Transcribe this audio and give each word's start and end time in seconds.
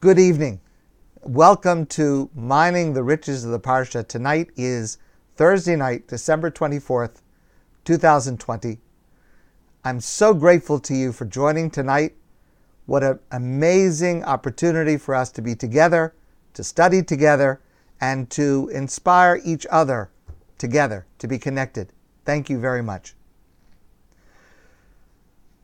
Good 0.00 0.20
evening. 0.20 0.60
Welcome 1.24 1.84
to 1.86 2.30
Mining 2.32 2.92
the 2.92 3.02
Riches 3.02 3.44
of 3.44 3.50
the 3.50 3.58
Parsha. 3.58 4.06
Tonight 4.06 4.50
is 4.54 4.98
Thursday 5.34 5.74
night, 5.74 6.06
December 6.06 6.52
24th, 6.52 7.20
2020. 7.84 8.78
I'm 9.82 10.00
so 10.00 10.34
grateful 10.34 10.78
to 10.78 10.94
you 10.94 11.10
for 11.10 11.24
joining 11.24 11.68
tonight. 11.68 12.14
What 12.86 13.02
an 13.02 13.18
amazing 13.32 14.22
opportunity 14.22 14.96
for 14.98 15.16
us 15.16 15.32
to 15.32 15.42
be 15.42 15.56
together, 15.56 16.14
to 16.54 16.62
study 16.62 17.02
together, 17.02 17.60
and 18.00 18.30
to 18.30 18.70
inspire 18.72 19.40
each 19.44 19.66
other 19.68 20.10
together, 20.58 21.06
to 21.18 21.26
be 21.26 21.40
connected. 21.40 21.92
Thank 22.24 22.48
you 22.48 22.60
very 22.60 22.84
much. 22.84 23.16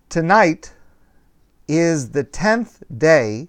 Tonight 0.09 0.73
is 1.69 2.11
the 2.11 2.25
10th 2.25 2.83
day 2.99 3.47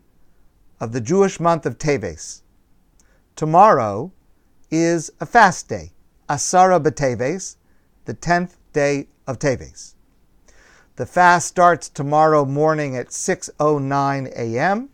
of 0.86 0.92
the 0.92 1.02
Jewish 1.02 1.40
month 1.40 1.66
of 1.66 1.80
Teves. 1.80 2.44
Tomorrow 3.36 4.12
is 4.70 5.12
a 5.20 5.26
fast 5.26 5.68
day, 5.68 5.94
Asara 6.30 6.80
B'Teves, 6.80 7.56
the 8.06 8.14
10th 8.14 8.58
day 8.72 9.08
of 9.26 9.40
Teves. 9.40 9.96
The 10.98 11.08
fast 11.08 11.48
starts 11.48 11.90
tomorrow 11.90 12.46
morning 12.46 12.96
at 12.96 13.08
6.09 13.08 14.32
a.m. 14.38 14.90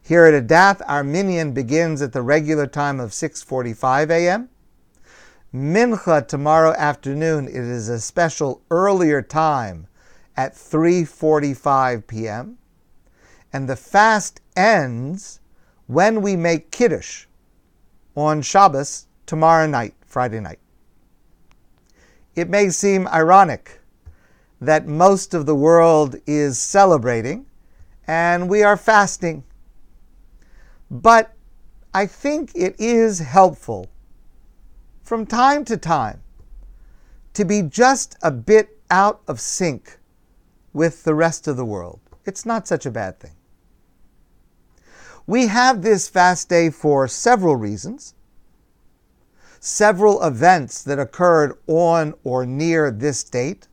Here 0.00 0.24
at 0.24 0.48
Adath, 0.48 0.80
our 0.88 1.04
minyan 1.04 1.52
begins 1.52 2.00
at 2.00 2.14
the 2.14 2.22
regular 2.22 2.66
time 2.66 2.98
of 2.98 3.10
6.45 3.10 4.10
a.m. 4.10 4.48
Mincha 5.54 6.26
tomorrow 6.26 6.72
afternoon, 6.72 7.48
it 7.48 7.54
is 7.54 7.90
a 7.90 8.00
special 8.00 8.62
earlier 8.70 9.20
time 9.20 9.88
at 10.38 10.54
3.45 10.54 12.06
p.m 12.06 12.56
and 13.52 13.68
the 13.68 13.76
fast 13.76 14.40
ends 14.56 15.40
when 15.86 16.22
we 16.22 16.36
make 16.36 16.70
Kiddush 16.70 17.26
on 18.16 18.42
Shabbos 18.42 19.06
tomorrow 19.26 19.66
night, 19.66 19.94
Friday 20.06 20.40
night. 20.40 20.58
It 22.34 22.48
may 22.48 22.70
seem 22.70 23.06
ironic 23.08 23.80
that 24.60 24.86
most 24.86 25.34
of 25.34 25.44
the 25.44 25.54
world 25.54 26.16
is 26.26 26.58
celebrating 26.58 27.46
and 28.06 28.48
we 28.48 28.62
are 28.62 28.76
fasting. 28.76 29.44
But 30.90 31.34
I 31.92 32.06
think 32.06 32.52
it 32.54 32.74
is 32.78 33.18
helpful 33.18 33.88
from 35.02 35.26
time 35.26 35.64
to 35.66 35.76
time 35.76 36.22
to 37.34 37.44
be 37.44 37.62
just 37.62 38.16
a 38.22 38.30
bit 38.30 38.78
out 38.90 39.20
of 39.26 39.40
sync 39.40 39.98
with 40.72 41.04
the 41.04 41.14
rest 41.14 41.48
of 41.48 41.56
the 41.56 41.64
world. 41.64 42.00
It's 42.24 42.46
not 42.46 42.66
such 42.68 42.86
a 42.86 42.90
bad 42.90 43.18
thing. 43.20 43.32
We 45.26 45.46
have 45.46 45.82
this 45.82 46.08
fast 46.08 46.48
day 46.48 46.70
for 46.70 47.06
several 47.06 47.56
reasons. 47.56 48.14
Several 49.60 50.22
events 50.22 50.82
that 50.82 50.98
occurred 50.98 51.56
on 51.66 52.14
or 52.24 52.44
near 52.44 52.90
this 52.90 53.22
date. 53.22 53.68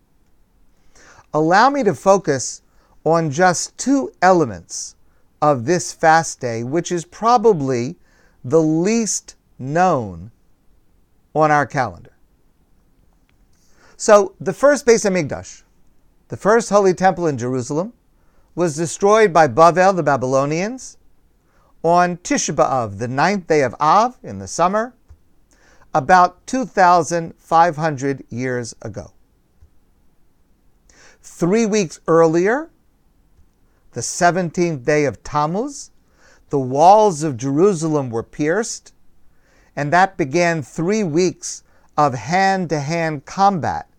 Allow 1.33 1.69
me 1.69 1.83
to 1.83 1.95
focus 1.95 2.61
on 3.03 3.31
just 3.31 3.77
two 3.77 4.11
elements 4.21 4.95
of 5.41 5.65
this 5.65 5.93
fast 5.93 6.39
day, 6.39 6.63
which 6.63 6.91
is 6.91 7.05
probably 7.05 7.95
the 8.43 8.61
least 8.61 9.35
known 9.57 10.31
on 11.33 11.49
our 11.51 11.65
calendar. 11.65 12.13
So, 13.97 14.33
the 14.39 14.53
first 14.53 14.85
Beis 14.85 15.09
Hamikdash, 15.09 15.63
the 16.29 16.37
first 16.37 16.69
holy 16.69 16.93
temple 16.93 17.27
in 17.27 17.37
Jerusalem, 17.37 17.93
was 18.55 18.75
destroyed 18.75 19.33
by 19.33 19.47
Bavel, 19.47 19.95
the 19.95 20.03
Babylonians, 20.03 20.97
on 21.83 22.17
Tisha 22.17 22.53
B'Av, 22.53 22.97
the 22.97 23.07
ninth 23.07 23.47
day 23.47 23.61
of 23.61 23.75
Av 23.79 24.17
in 24.23 24.39
the 24.39 24.47
summer, 24.47 24.93
about 25.93 26.45
2,500 26.45 28.23
years 28.29 28.75
ago. 28.81 29.11
Three 31.21 31.65
weeks 31.65 31.99
earlier, 32.07 32.69
the 33.93 34.01
17th 34.01 34.83
day 34.83 35.05
of 35.05 35.23
Tammuz, 35.23 35.91
the 36.49 36.59
walls 36.59 37.23
of 37.23 37.37
Jerusalem 37.37 38.09
were 38.09 38.23
pierced, 38.23 38.93
and 39.75 39.93
that 39.93 40.17
began 40.17 40.61
three 40.61 41.03
weeks 41.03 41.63
of 41.97 42.13
hand 42.13 42.69
to 42.69 42.79
hand 42.79 43.25
combat 43.25 43.89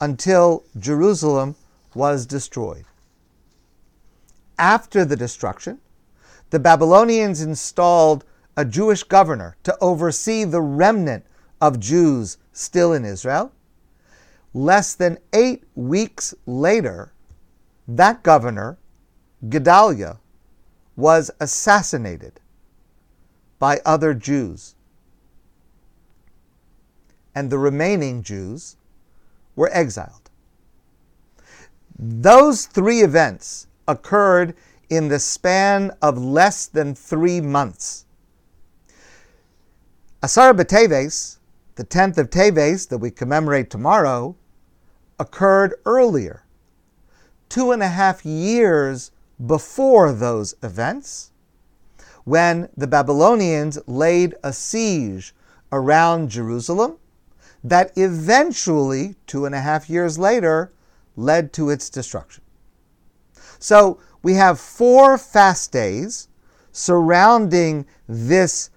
until 0.00 0.64
Jerusalem 0.78 1.56
was 1.94 2.26
destroyed. 2.26 2.84
After 4.58 5.04
the 5.04 5.16
destruction, 5.16 5.80
the 6.50 6.58
Babylonians 6.58 7.40
installed 7.40 8.24
a 8.56 8.64
Jewish 8.64 9.02
governor 9.02 9.56
to 9.64 9.76
oversee 9.80 10.44
the 10.44 10.60
remnant 10.60 11.24
of 11.60 11.80
Jews 11.80 12.38
still 12.52 12.92
in 12.92 13.04
Israel. 13.04 13.52
Less 14.52 14.94
than 14.94 15.18
eight 15.32 15.64
weeks 15.74 16.34
later, 16.46 17.12
that 17.88 18.22
governor, 18.22 18.78
Gedaliah, 19.48 20.18
was 20.96 21.30
assassinated 21.40 22.40
by 23.58 23.80
other 23.84 24.14
Jews. 24.14 24.76
And 27.34 27.50
the 27.50 27.58
remaining 27.58 28.22
Jews 28.22 28.76
were 29.56 29.70
exiled. 29.72 30.30
Those 31.98 32.66
three 32.66 33.00
events 33.00 33.66
occurred 33.88 34.54
in 34.90 35.08
the 35.08 35.18
span 35.18 35.90
of 36.02 36.18
less 36.18 36.66
than 36.66 36.94
three 36.94 37.40
months. 37.40 38.06
Asar 40.22 40.54
B'Teves, 40.54 41.38
the 41.74 41.84
10th 41.84 42.18
of 42.18 42.30
Teves 42.30 42.88
that 42.88 42.98
we 42.98 43.10
commemorate 43.10 43.70
tomorrow, 43.70 44.36
occurred 45.18 45.74
earlier, 45.84 46.44
two 47.48 47.72
and 47.72 47.82
a 47.82 47.88
half 47.88 48.24
years 48.24 49.10
before 49.44 50.12
those 50.12 50.54
events, 50.62 51.30
when 52.24 52.68
the 52.76 52.86
Babylonians 52.86 53.78
laid 53.86 54.34
a 54.42 54.52
siege 54.52 55.34
around 55.70 56.30
Jerusalem 56.30 56.96
that 57.62 57.92
eventually, 57.96 59.16
two 59.26 59.46
and 59.46 59.54
a 59.54 59.60
half 59.60 59.88
years 59.88 60.18
later, 60.18 60.72
led 61.16 61.52
to 61.54 61.70
its 61.70 61.88
destruction. 61.90 62.42
So 63.58 63.98
we 64.24 64.34
have 64.34 64.58
four 64.58 65.18
fast 65.18 65.70
days 65.70 66.28
surrounding 66.72 67.86
this 68.08 68.70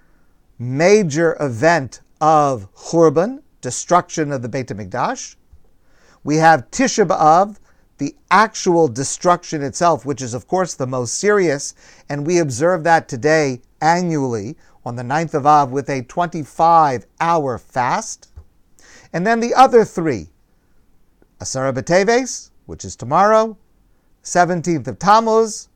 major 0.59 1.37
event 1.39 2.01
of 2.19 2.71
Churban, 2.75 3.41
destruction 3.61 4.33
of 4.33 4.41
the 4.41 4.49
Beit 4.49 4.67
HaMikdash. 4.67 5.37
We 6.25 6.35
have 6.35 6.69
Tisha 6.69 7.07
B'Av, 7.07 7.59
the 7.97 8.13
actual 8.29 8.89
destruction 8.89 9.63
itself, 9.63 10.05
which 10.05 10.21
is, 10.21 10.33
of 10.33 10.47
course, 10.47 10.73
the 10.73 10.85
most 10.85 11.17
serious, 11.17 11.73
and 12.09 12.27
we 12.27 12.39
observe 12.39 12.83
that 12.83 13.07
today 13.07 13.61
annually 13.81 14.57
on 14.85 14.97
the 14.97 15.03
9th 15.03 15.33
of 15.33 15.47
Av 15.47 15.71
with 15.71 15.89
a 15.89 16.01
25 16.03 17.05
hour 17.21 17.57
fast. 17.57 18.27
And 19.13 19.25
then 19.25 19.39
the 19.39 19.53
other 19.55 19.85
three, 19.85 20.27
Asara 21.39 21.73
B'Teves, 21.73 22.51
which 22.65 22.83
is 22.83 22.97
tomorrow, 22.97 23.57
17th 24.27 24.87
of 24.87 24.99
Tammuz, 24.99 25.69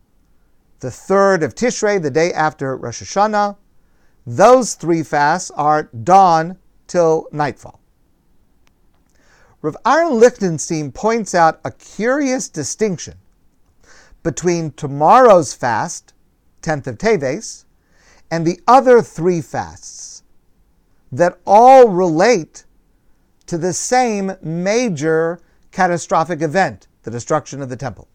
the 0.81 0.89
3rd 0.89 1.44
of 1.44 1.56
Tishrei, 1.56 2.01
the 2.01 2.12
day 2.12 2.34
after 2.34 2.75
Rosh 2.75 3.01
Hashanah. 3.01 3.56
Those 4.28 4.75
three 4.75 5.03
fasts 5.03 5.51
are 5.51 5.84
dawn 5.84 6.57
till 6.85 7.28
nightfall. 7.31 7.79
Rav 9.61 9.78
Aaron 9.85 10.19
Lichtenstein 10.19 10.91
points 10.91 11.34
out 11.34 11.61
a 11.63 11.72
curious 11.72 12.50
distinction 12.50 13.16
between 14.22 14.72
tomorrow's 14.72 15.53
fast, 15.53 16.13
10th 16.61 16.88
of 16.88 16.97
Teves, 16.97 17.64
and 18.29 18.46
the 18.46 18.59
other 18.67 19.02
three 19.02 19.40
fasts 19.40 20.23
that 21.09 21.40
all 21.46 21.87
relate 21.87 22.66
to 23.46 23.58
the 23.58 23.73
same 23.73 24.34
major 24.41 25.40
catastrophic 25.72 26.41
event, 26.41 26.87
the 27.03 27.11
destruction 27.11 27.61
of 27.61 27.70
the 27.70 27.78
temple. 27.78 28.08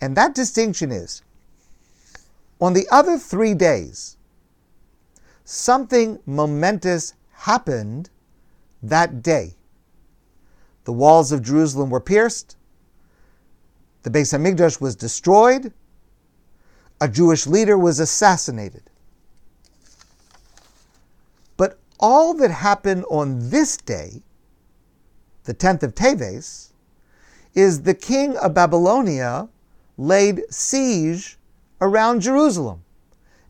And 0.00 0.16
that 0.16 0.34
distinction 0.34 0.90
is 0.90 1.22
on 2.60 2.72
the 2.72 2.86
other 2.90 3.18
three 3.18 3.54
days, 3.54 4.16
something 5.44 6.18
momentous 6.26 7.14
happened 7.32 8.10
that 8.82 9.22
day. 9.22 9.54
The 10.84 10.92
walls 10.92 11.32
of 11.32 11.42
Jerusalem 11.42 11.90
were 11.90 12.00
pierced, 12.00 12.56
the 14.02 14.10
Beis 14.10 14.32
Hamikdash 14.32 14.80
was 14.80 14.96
destroyed, 14.96 15.72
a 17.00 17.08
Jewish 17.08 17.46
leader 17.46 17.76
was 17.76 18.00
assassinated. 18.00 18.82
But 21.56 21.78
all 21.98 22.34
that 22.34 22.50
happened 22.50 23.04
on 23.10 23.50
this 23.50 23.76
day, 23.76 24.22
the 25.44 25.54
10th 25.54 25.82
of 25.82 25.94
Teves, 25.94 26.72
is 27.54 27.82
the 27.82 27.94
king 27.94 28.36
of 28.36 28.54
Babylonia 28.54 29.48
laid 30.00 30.42
siege 30.48 31.38
around 31.82 32.22
Jerusalem. 32.22 32.82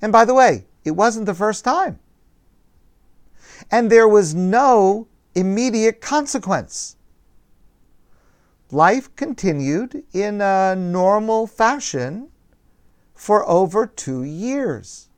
And 0.02 0.10
by 0.10 0.24
the 0.24 0.34
way, 0.34 0.66
it 0.84 0.90
wasn't 0.90 1.26
the 1.26 1.34
first 1.34 1.64
time. 1.64 2.00
And 3.70 3.88
there 3.88 4.08
was 4.08 4.34
no 4.34 5.06
immediate 5.36 6.00
consequence. 6.00 6.96
Life 8.72 9.14
continued 9.14 10.02
in 10.12 10.40
a 10.40 10.74
normal 10.74 11.46
fashion 11.46 12.30
for 13.14 13.48
over 13.48 13.86
two 13.86 14.24
years. 14.24 15.08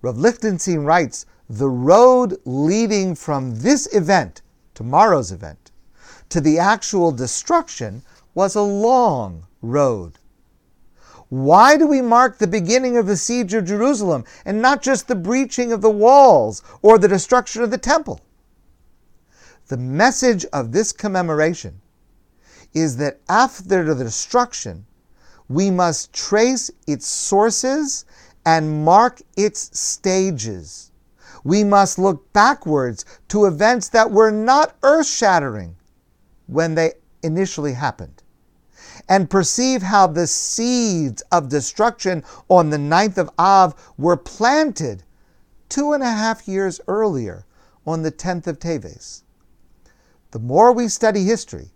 Rav 0.00 0.16
Lichtenstein 0.16 0.80
writes 0.80 1.26
the 1.50 1.68
road 1.68 2.38
leading 2.46 3.14
from 3.14 3.56
this 3.56 3.86
event, 3.94 4.40
tomorrow's 4.72 5.30
event, 5.30 5.72
to 6.30 6.40
the 6.40 6.58
actual 6.58 7.12
destruction 7.12 8.02
was 8.34 8.54
a 8.54 8.62
long 8.62 9.44
road. 9.62 10.18
Why 11.28 11.76
do 11.76 11.86
we 11.86 12.00
mark 12.00 12.38
the 12.38 12.46
beginning 12.46 12.96
of 12.96 13.06
the 13.06 13.16
siege 13.16 13.52
of 13.52 13.66
Jerusalem 13.66 14.24
and 14.46 14.62
not 14.62 14.80
just 14.80 15.08
the 15.08 15.14
breaching 15.14 15.72
of 15.72 15.82
the 15.82 15.90
walls 15.90 16.62
or 16.80 16.98
the 16.98 17.08
destruction 17.08 17.62
of 17.62 17.70
the 17.70 17.78
temple? 17.78 18.20
The 19.66 19.76
message 19.76 20.46
of 20.46 20.72
this 20.72 20.92
commemoration 20.92 21.82
is 22.72 22.96
that 22.96 23.20
after 23.28 23.94
the 23.94 24.04
destruction, 24.04 24.86
we 25.48 25.70
must 25.70 26.12
trace 26.14 26.70
its 26.86 27.06
sources 27.06 28.06
and 28.46 28.84
mark 28.84 29.20
its 29.36 29.78
stages. 29.78 30.90
We 31.44 31.64
must 31.64 31.98
look 31.98 32.32
backwards 32.32 33.04
to 33.28 33.44
events 33.44 33.88
that 33.90 34.10
were 34.10 34.30
not 34.30 34.76
earth 34.82 35.06
shattering 35.06 35.76
when 36.46 36.74
they 36.74 36.92
initially 37.22 37.74
happened 37.74 38.17
and 39.08 39.30
perceive 39.30 39.82
how 39.82 40.06
the 40.06 40.26
seeds 40.26 41.22
of 41.32 41.48
destruction 41.48 42.22
on 42.48 42.70
the 42.70 42.78
ninth 42.78 43.18
of 43.18 43.30
Av 43.38 43.74
were 43.96 44.16
planted 44.16 45.02
two 45.68 45.92
and 45.92 46.02
a 46.02 46.10
half 46.10 46.46
years 46.46 46.80
earlier 46.88 47.46
on 47.86 48.02
the 48.02 48.12
10th 48.12 48.46
of 48.46 48.58
Teves. 48.58 49.22
The 50.30 50.38
more 50.38 50.72
we 50.72 50.88
study 50.88 51.24
history, 51.24 51.70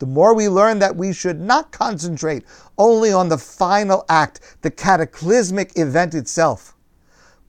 the 0.00 0.06
more 0.06 0.34
we 0.34 0.48
learn 0.48 0.80
that 0.80 0.96
we 0.96 1.12
should 1.12 1.40
not 1.40 1.70
concentrate 1.70 2.44
only 2.76 3.12
on 3.12 3.28
the 3.28 3.38
final 3.38 4.04
act, 4.08 4.56
the 4.62 4.70
cataclysmic 4.70 5.78
event 5.78 6.14
itself, 6.14 6.76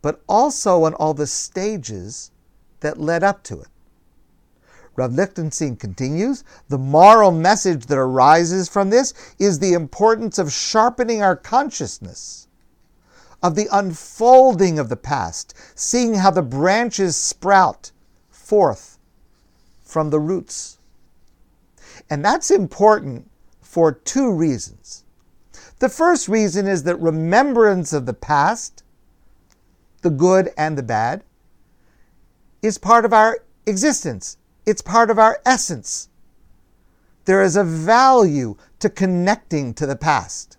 but 0.03 0.21
also 0.29 0.83
on 0.83 0.93
all 0.93 1.15
the 1.15 1.25
stages 1.25 2.29
that 2.81 2.99
led 2.99 3.23
up 3.23 3.41
to 3.43 3.59
it. 3.59 3.67
Rav 4.95 5.13
Lichtenstein 5.13 5.75
continues 5.75 6.43
the 6.69 6.77
moral 6.77 7.31
message 7.31 7.87
that 7.87 7.97
arises 7.97 8.69
from 8.69 8.89
this 8.89 9.13
is 9.39 9.59
the 9.59 9.73
importance 9.73 10.37
of 10.37 10.51
sharpening 10.51 11.21
our 11.21 11.35
consciousness, 11.35 12.47
of 13.41 13.55
the 13.55 13.67
unfolding 13.71 14.77
of 14.77 14.89
the 14.89 14.95
past, 14.95 15.55
seeing 15.75 16.15
how 16.15 16.29
the 16.29 16.43
branches 16.43 17.17
sprout 17.17 17.91
forth 18.29 18.99
from 19.83 20.11
the 20.11 20.19
roots. 20.19 20.77
And 22.09 22.23
that's 22.23 22.51
important 22.51 23.29
for 23.61 23.91
two 23.91 24.31
reasons. 24.31 25.03
The 25.79 25.89
first 25.89 26.27
reason 26.27 26.67
is 26.67 26.83
that 26.83 26.95
remembrance 26.97 27.93
of 27.93 28.05
the 28.05 28.13
past, 28.13 28.83
the 30.01 30.09
good 30.11 30.51
and 30.55 30.77
the 30.77 30.83
bad, 30.83 31.23
is 32.61 32.77
part 32.77 33.05
of 33.05 33.13
our 33.13 33.39
existence. 33.65 34.37
It's 34.65 34.81
part 34.81 35.09
of 35.09 35.19
our 35.19 35.39
essence. 35.45 36.09
There 37.25 37.41
is 37.41 37.55
a 37.55 37.63
value 37.63 38.55
to 38.79 38.89
connecting 38.89 39.73
to 39.75 39.85
the 39.85 39.95
past. 39.95 40.57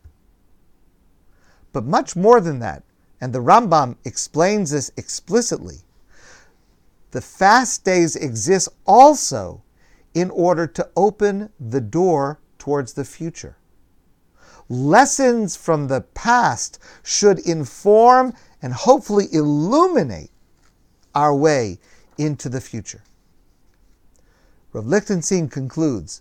But 1.73 1.85
much 1.85 2.15
more 2.15 2.41
than 2.41 2.59
that, 2.61 2.83
and 3.21 3.33
the 3.33 3.43
Rambam 3.43 3.97
explains 4.05 4.71
this 4.71 4.91
explicitly, 4.97 5.79
the 7.11 7.21
fast 7.21 7.85
days 7.85 8.17
exist 8.17 8.69
also 8.87 9.63
in 10.15 10.31
order 10.31 10.67
to 10.67 10.89
open 10.97 11.51
the 11.59 11.81
door 11.81 12.41
towards 12.59 12.93
the 12.93 13.05
future. 13.05 13.57
Lessons 14.69 15.57
from 15.57 15.89
the 15.89 16.01
past 16.01 16.79
should 17.03 17.39
inform 17.41 18.35
and 18.63 18.73
hopefully 18.73 19.27
illuminate 19.33 20.31
our 21.15 21.35
way 21.35 21.79
into 22.19 22.49
the 22.49 22.61
future. 22.61 23.03
Rav 24.75 24.87
Lichtenstein 24.87 25.49
concludes 25.49 26.21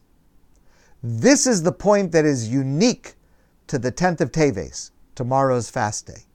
this 1.01 1.47
is 1.47 1.63
the 1.63 1.71
point 1.71 2.11
that 2.11 2.23
is 2.23 2.47
unique 2.47 3.15
to 3.65 3.79
the 3.79 3.91
10th 3.91 4.21
of 4.21 4.31
Teves, 4.31 4.91
tomorrow's 5.15 5.71
fast 5.71 6.05
day. 6.05 6.25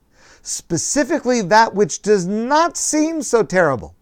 Specifically, 0.42 1.42
that 1.42 1.74
which 1.74 2.02
does 2.02 2.26
not 2.26 2.76
seem 2.76 3.22
so 3.22 3.44
terrible, 3.44 3.94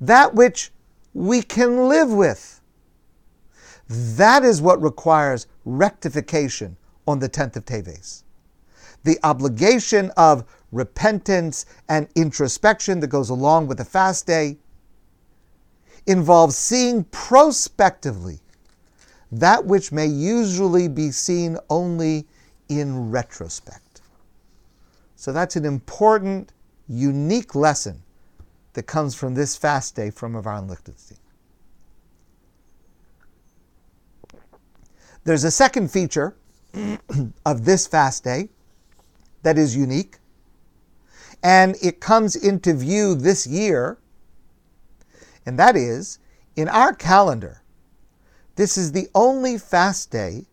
that 0.00 0.34
which 0.34 0.72
we 1.12 1.42
can 1.42 1.88
live 1.88 2.10
with. 2.10 2.62
That 3.86 4.42
is 4.42 4.62
what 4.62 4.80
requires 4.80 5.46
rectification 5.66 6.76
on 7.06 7.18
the 7.18 7.28
10th 7.28 7.56
of 7.56 7.66
Teves. 7.66 8.22
The 9.04 9.18
obligation 9.22 10.10
of 10.16 10.44
repentance 10.72 11.66
and 11.88 12.08
introspection 12.14 13.00
that 13.00 13.08
goes 13.08 13.28
along 13.28 13.66
with 13.66 13.76
the 13.76 13.84
fast 13.84 14.26
day 14.26 14.56
involves 16.06 16.56
seeing 16.56 17.04
prospectively 17.04 18.40
that 19.32 19.64
which 19.64 19.92
may 19.92 20.06
usually 20.06 20.88
be 20.88 21.10
seen 21.10 21.56
only 21.68 22.26
in 22.68 23.10
retrospect. 23.10 24.02
So 25.16 25.32
that's 25.32 25.56
an 25.56 25.64
important, 25.64 26.52
unique 26.88 27.54
lesson 27.54 28.02
that 28.72 28.84
comes 28.84 29.14
from 29.14 29.34
this 29.34 29.56
fast 29.56 29.94
day 29.94 30.10
from 30.10 30.34
Rav 30.34 30.46
Aaron 30.46 30.68
Lichtenstein. 30.68 31.18
There's 35.24 35.44
a 35.44 35.50
second 35.50 35.90
feature 35.90 36.36
of 37.46 37.64
this 37.64 37.86
fast 37.86 38.24
day 38.24 38.48
that 39.42 39.58
is 39.58 39.76
unique, 39.76 40.16
and 41.42 41.76
it 41.82 42.00
comes 42.00 42.36
into 42.36 42.74
view 42.74 43.14
this 43.14 43.46
year, 43.46 43.98
and 45.50 45.58
that 45.58 45.74
is 45.74 46.20
in 46.54 46.68
our 46.68 46.94
calendar, 46.94 47.62
this 48.54 48.78
is 48.78 48.92
the 48.92 49.08
only 49.14 49.58
fast 49.58 50.10
day 50.10 50.46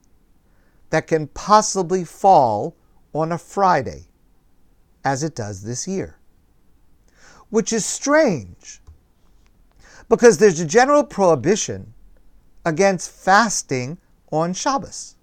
that 0.90 1.06
can 1.06 1.28
possibly 1.28 2.04
fall 2.04 2.76
on 3.14 3.32
a 3.32 3.38
Friday, 3.38 4.08
as 5.06 5.22
it 5.22 5.36
does 5.36 5.62
this 5.62 5.88
year 5.88 6.18
which 7.50 7.72
is 7.72 7.86
strange 7.86 8.82
because 10.10 10.38
there's 10.38 10.60
a 10.60 10.66
general 10.66 11.04
prohibition 11.04 11.94
against 12.66 13.12
fasting 13.12 13.98
on 14.32 14.54
Shabbos. 14.54 15.16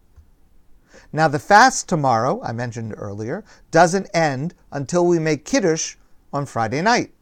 Now, 1.12 1.28
the 1.28 1.38
fast 1.38 1.88
tomorrow, 1.88 2.42
I 2.42 2.52
mentioned 2.52 2.94
earlier, 2.96 3.44
doesn't 3.70 4.08
end 4.14 4.54
until 4.72 5.06
we 5.06 5.18
make 5.18 5.44
Kiddush 5.44 5.96
on 6.32 6.46
Friday 6.46 6.82
night. 6.82 7.12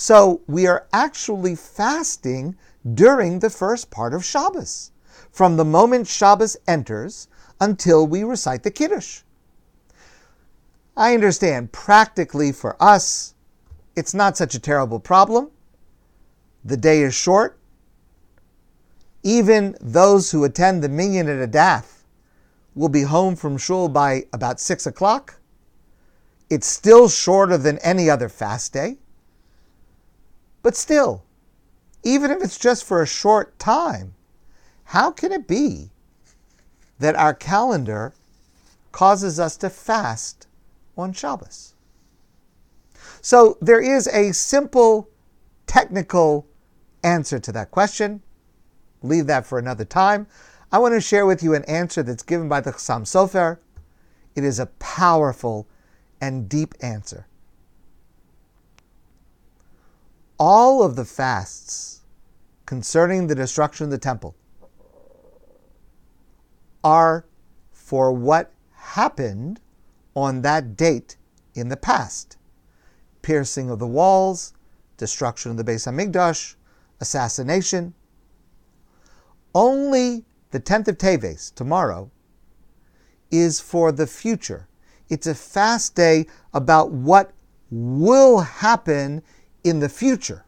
So 0.00 0.42
we 0.46 0.68
are 0.68 0.86
actually 0.92 1.56
fasting 1.56 2.54
during 2.94 3.40
the 3.40 3.50
first 3.50 3.90
part 3.90 4.14
of 4.14 4.24
Shabbos, 4.24 4.92
from 5.32 5.56
the 5.56 5.64
moment 5.64 6.06
Shabbos 6.06 6.56
enters 6.68 7.26
until 7.60 8.06
we 8.06 8.22
recite 8.22 8.62
the 8.62 8.70
Kiddush. 8.70 9.22
I 10.96 11.14
understand 11.14 11.72
practically 11.72 12.52
for 12.52 12.80
us, 12.80 13.34
it's 13.96 14.14
not 14.14 14.36
such 14.36 14.54
a 14.54 14.60
terrible 14.60 15.00
problem. 15.00 15.50
The 16.64 16.76
day 16.76 17.02
is 17.02 17.12
short. 17.12 17.58
Even 19.24 19.76
those 19.80 20.30
who 20.30 20.44
attend 20.44 20.84
the 20.84 20.88
minyan 20.88 21.28
at 21.28 21.50
Adath 21.50 22.04
will 22.76 22.88
be 22.88 23.02
home 23.02 23.34
from 23.34 23.58
shul 23.58 23.88
by 23.88 24.26
about 24.32 24.60
6 24.60 24.86
o'clock. 24.86 25.40
It's 26.48 26.68
still 26.68 27.08
shorter 27.08 27.58
than 27.58 27.78
any 27.78 28.08
other 28.08 28.28
fast 28.28 28.72
day. 28.72 28.98
But 30.62 30.76
still, 30.76 31.24
even 32.02 32.30
if 32.30 32.42
it's 32.42 32.58
just 32.58 32.84
for 32.84 33.02
a 33.02 33.06
short 33.06 33.58
time, 33.58 34.14
how 34.84 35.10
can 35.10 35.32
it 35.32 35.46
be 35.46 35.90
that 36.98 37.16
our 37.16 37.34
calendar 37.34 38.14
causes 38.92 39.38
us 39.38 39.56
to 39.58 39.70
fast 39.70 40.46
on 40.96 41.12
Shabbos? 41.12 41.74
So 43.20 43.58
there 43.60 43.80
is 43.80 44.06
a 44.08 44.32
simple 44.32 45.08
technical 45.66 46.46
answer 47.02 47.38
to 47.38 47.52
that 47.52 47.70
question. 47.70 48.22
Leave 49.02 49.26
that 49.26 49.46
for 49.46 49.58
another 49.58 49.84
time. 49.84 50.26
I 50.72 50.78
want 50.78 50.94
to 50.94 51.00
share 51.00 51.26
with 51.26 51.42
you 51.42 51.54
an 51.54 51.64
answer 51.64 52.02
that's 52.02 52.22
given 52.22 52.48
by 52.48 52.60
the 52.60 52.72
Chassam 52.72 53.02
Sofer. 53.02 53.58
It 54.34 54.44
is 54.44 54.58
a 54.58 54.66
powerful 54.66 55.66
and 56.20 56.48
deep 56.48 56.74
answer. 56.80 57.26
All 60.38 60.82
of 60.82 60.96
the 60.96 61.04
fasts 61.04 62.02
concerning 62.66 63.26
the 63.26 63.34
destruction 63.34 63.84
of 63.84 63.90
the 63.90 63.98
temple 63.98 64.36
are 66.84 67.24
for 67.72 68.12
what 68.12 68.52
happened 68.72 69.60
on 70.14 70.42
that 70.42 70.76
date 70.76 71.16
in 71.54 71.68
the 71.68 71.76
past 71.76 72.36
piercing 73.22 73.68
of 73.68 73.78
the 73.78 73.86
walls, 73.86 74.54
destruction 74.96 75.50
of 75.50 75.56
the 75.56 75.64
Beis 75.64 75.86
Hamikdash, 75.86 76.54
assassination. 77.00 77.92
Only 79.54 80.24
the 80.50 80.60
10th 80.60 80.88
of 80.88 80.98
Teves, 80.98 81.54
tomorrow, 81.54 82.10
is 83.30 83.60
for 83.60 83.92
the 83.92 84.06
future. 84.06 84.66
It's 85.10 85.26
a 85.26 85.34
fast 85.34 85.94
day 85.94 86.26
about 86.54 86.90
what 86.90 87.32
will 87.70 88.40
happen 88.40 89.22
in 89.68 89.80
the 89.80 89.88
future. 89.88 90.44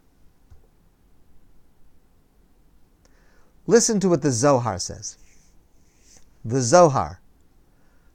Listen 3.67 4.01
to 4.01 4.09
what 4.09 4.23
the 4.23 4.31
Zohar 4.31 4.79
says. 4.79 5.17
The 6.45 6.61
Zohar, 6.61 7.21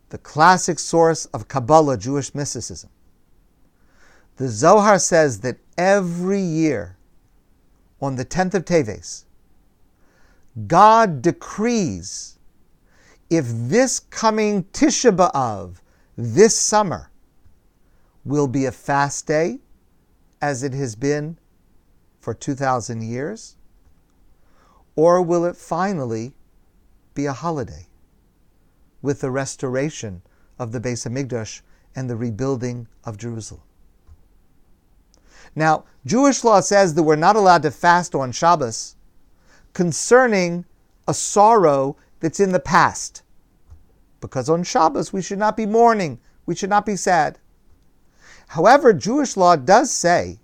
the 0.10 0.18
classic 0.18 0.80
source 0.80 1.26
of 1.28 1.48
Kabbalah, 1.48 1.98
Jewish 1.98 2.34
mysticism. 2.36 2.90
The 4.38 4.48
Zohar 4.50 5.00
says 5.00 5.40
that 5.42 5.58
every 5.78 6.42
year, 6.42 6.98
on 8.02 8.16
the 8.16 8.26
10th 8.26 8.56
of 8.56 8.66
Teves, 8.66 9.24
God 10.68 11.22
decrees 11.22 12.38
if 13.30 13.46
this 13.48 14.00
coming 14.00 14.64
Tisha 14.66 15.16
B'Av, 15.16 15.76
this 16.18 16.60
summer, 16.60 17.12
will 18.24 18.48
be 18.48 18.66
a 18.66 18.72
fast 18.72 19.28
day, 19.28 19.60
as 20.46 20.62
it 20.62 20.75
has 20.75 20.96
been 20.96 21.40
for 22.20 22.32
2,000 22.32 23.02
years, 23.02 23.56
or 24.96 25.20
will 25.20 25.44
it 25.44 25.58
finally 25.58 26.36
be 27.16 27.25
a 27.25 27.34
holiday 27.34 27.88
with 29.02 29.22
the 29.22 29.32
restoration 29.32 30.22
of 30.60 30.72
the 30.72 30.80
Beis 30.80 31.04
Hamikdash 31.04 31.62
and 31.96 32.08
the 32.08 32.16
rebuilding 32.16 32.88
of 33.04 33.18
Jerusalem? 33.18 33.64
Now, 35.56 35.86
Jewish 36.06 36.44
law 36.44 36.60
says 36.60 36.94
that 36.94 37.02
we're 37.02 37.16
not 37.16 37.36
allowed 37.36 37.64
to 37.64 37.72
fast 37.72 38.14
on 38.14 38.32
Shabbos 38.32 38.98
concerning 39.74 40.66
a 41.08 41.14
sorrow 41.16 41.98
that's 42.20 42.40
in 42.40 42.52
the 42.52 42.60
past. 42.60 43.24
Because 44.22 44.48
on 44.48 44.62
Shabbos 44.62 45.12
we 45.12 45.24
should 45.24 45.40
not 45.40 45.58
be 45.58 45.66
mourning, 45.66 46.20
we 46.46 46.54
should 46.54 46.70
not 46.70 46.86
be 46.86 46.96
sad. 46.96 47.40
However, 48.56 48.94
Jewish 48.94 49.36
law 49.36 49.58
does 49.58 49.92
say 49.92 50.40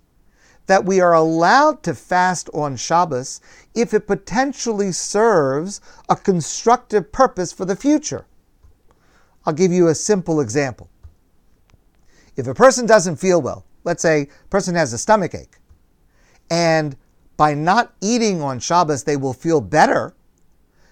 that 0.66 0.84
we 0.84 1.00
are 1.00 1.14
allowed 1.14 1.82
to 1.84 1.94
fast 1.94 2.50
on 2.52 2.76
Shabbos 2.76 3.40
if 3.74 3.94
it 3.94 4.06
potentially 4.06 4.92
serves 4.92 5.80
a 6.10 6.16
constructive 6.16 7.10
purpose 7.10 7.54
for 7.54 7.64
the 7.64 7.74
future. 7.74 8.26
I'll 9.46 9.54
give 9.54 9.72
you 9.72 9.88
a 9.88 9.94
simple 9.94 10.42
example. 10.42 10.90
If 12.36 12.46
a 12.46 12.52
person 12.54 12.84
doesn't 12.84 13.16
feel 13.16 13.40
well, 13.40 13.64
let's 13.82 14.02
say 14.02 14.28
a 14.44 14.48
person 14.48 14.74
has 14.74 14.92
a 14.92 14.98
stomach 14.98 15.34
ache, 15.34 15.56
and 16.50 16.98
by 17.38 17.54
not 17.54 17.94
eating 18.02 18.42
on 18.42 18.60
Shabbos 18.60 19.04
they 19.04 19.16
will 19.16 19.32
feel 19.32 19.62
better, 19.62 20.14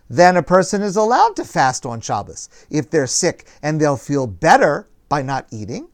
then 0.09 0.39
a 0.39 0.43
person 0.43 0.81
is 0.81 0.97
allowed 0.97 1.37
to 1.37 1.45
fast 1.45 1.85
on 1.85 2.00
Shabbos 2.00 2.49
if 2.71 2.89
they're 2.89 3.07
sick 3.07 3.47
and 3.62 3.79
they'll 3.79 3.99
feel 3.99 4.27
better 4.27 4.89
by 5.11 5.21
not 5.21 5.47
eating. 5.50 5.89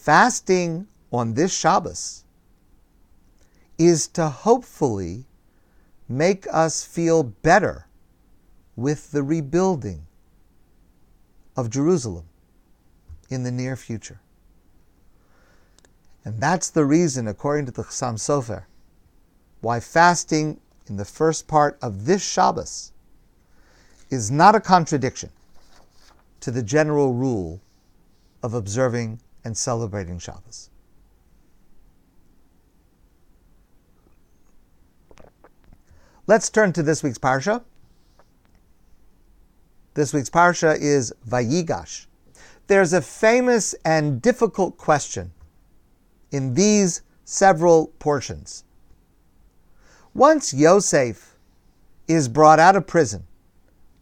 Fasting 0.00 0.86
on 1.12 1.34
this 1.34 1.52
Shabbos 1.52 2.24
is 3.76 4.08
to 4.08 4.30
hopefully 4.30 5.26
make 6.08 6.46
us 6.50 6.82
feel 6.82 7.22
better 7.22 7.86
with 8.76 9.10
the 9.10 9.22
rebuilding 9.22 10.06
of 11.54 11.68
Jerusalem 11.68 12.24
in 13.28 13.42
the 13.42 13.50
near 13.50 13.76
future. 13.76 14.22
And 16.24 16.40
that's 16.40 16.70
the 16.70 16.86
reason, 16.86 17.28
according 17.28 17.66
to 17.66 17.72
the 17.72 17.82
Chassam 17.82 18.14
Sofer, 18.14 18.64
why 19.60 19.80
fasting 19.80 20.62
in 20.86 20.96
the 20.96 21.04
first 21.04 21.46
part 21.46 21.78
of 21.82 22.06
this 22.06 22.22
Shabbos 22.22 22.92
is 24.08 24.30
not 24.30 24.54
a 24.54 24.60
contradiction 24.60 25.28
to 26.40 26.50
the 26.50 26.62
general 26.62 27.12
rule 27.12 27.60
of 28.42 28.54
observing 28.54 29.20
and 29.44 29.56
celebrating 29.56 30.18
Shabbos. 30.18 30.70
Let's 36.26 36.48
turn 36.48 36.72
to 36.74 36.82
this 36.82 37.02
week's 37.02 37.18
parsha. 37.18 37.62
This 39.94 40.12
week's 40.12 40.30
parsha 40.30 40.78
is 40.80 41.12
Vayigash. 41.28 42.06
There's 42.68 42.92
a 42.92 43.02
famous 43.02 43.74
and 43.84 44.22
difficult 44.22 44.76
question 44.76 45.32
in 46.30 46.54
these 46.54 47.02
several 47.24 47.88
portions. 47.98 48.62
Once 50.14 50.54
Yosef 50.54 51.36
is 52.06 52.28
brought 52.28 52.60
out 52.60 52.76
of 52.76 52.86
prison 52.86 53.26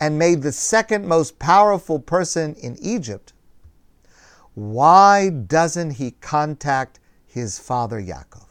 and 0.01 0.19
made 0.19 0.43
the 0.43 0.53
second 0.53 1.07
most 1.07 1.39
powerful 1.39 1.99
person 1.99 2.55
in 2.57 2.77
Egypt, 2.81 3.33
why 4.59 5.31
doesn't 5.31 5.93
he 5.93 6.11
contact 6.11 6.99
his 7.25 7.61
father 7.61 8.03
Yaakov? 8.03 8.47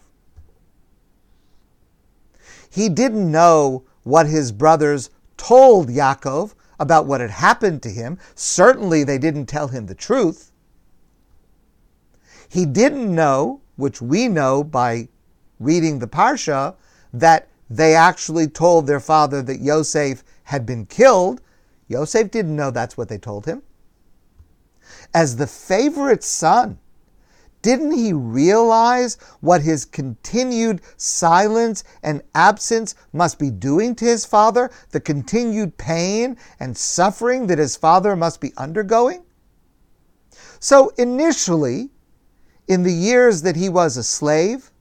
He 2.69 2.87
didn't 2.87 3.29
know 3.29 3.83
what 4.03 4.27
his 4.27 4.53
brothers 4.53 5.09
told 5.35 5.89
Yaakov 5.89 6.53
about 6.79 7.07
what 7.07 7.19
had 7.19 7.31
happened 7.31 7.83
to 7.83 7.89
him. 7.89 8.17
Certainly, 8.35 9.03
they 9.03 9.17
didn't 9.17 9.47
tell 9.47 9.67
him 9.67 9.87
the 9.87 9.95
truth. 9.95 10.53
He 12.47 12.65
didn't 12.65 13.13
know 13.13 13.59
which 13.75 14.01
we 14.01 14.29
know 14.29 14.63
by 14.63 15.09
reading 15.59 15.99
the 15.99 16.07
Parsha, 16.07 16.75
that 17.11 17.49
they 17.69 17.95
actually 17.95 18.47
told 18.47 18.87
their 18.87 19.01
father 19.01 19.41
that 19.41 19.59
Yosef 19.59 20.23
had 20.43 20.65
been 20.65 20.85
killed. 20.85 21.41
Yosef 21.89 22.31
didn't 22.31 22.55
know 22.55 22.71
that's 22.71 22.95
what 22.95 23.09
they 23.09 23.17
told 23.17 23.45
him. 23.45 23.61
As 25.13 25.35
the 25.35 25.47
favorite 25.47 26.23
son, 26.23 26.79
didn't 27.61 27.91
he 27.91 28.13
realize 28.13 29.17
what 29.41 29.61
his 29.61 29.83
continued 29.83 30.81
silence 30.95 31.83
and 32.03 32.21
absence 32.33 32.95
must 33.11 33.39
be 33.39 33.49
doing 33.49 33.95
to 33.95 34.05
his 34.05 34.25
father? 34.25 34.69
The 34.91 34.99
continued 34.99 35.77
pain 35.77 36.37
and 36.59 36.77
suffering 36.77 37.47
that 37.47 37.57
his 37.57 37.75
father 37.75 38.15
must 38.15 38.39
be 38.39 38.53
undergoing? 38.57 39.23
So 40.59 40.93
initially, 40.97 41.89
in 42.67 42.83
the 42.83 42.93
years 42.93 43.41
that 43.41 43.55
he 43.55 43.69
was 43.69 43.97
a 43.97 44.03
slave 44.03 44.71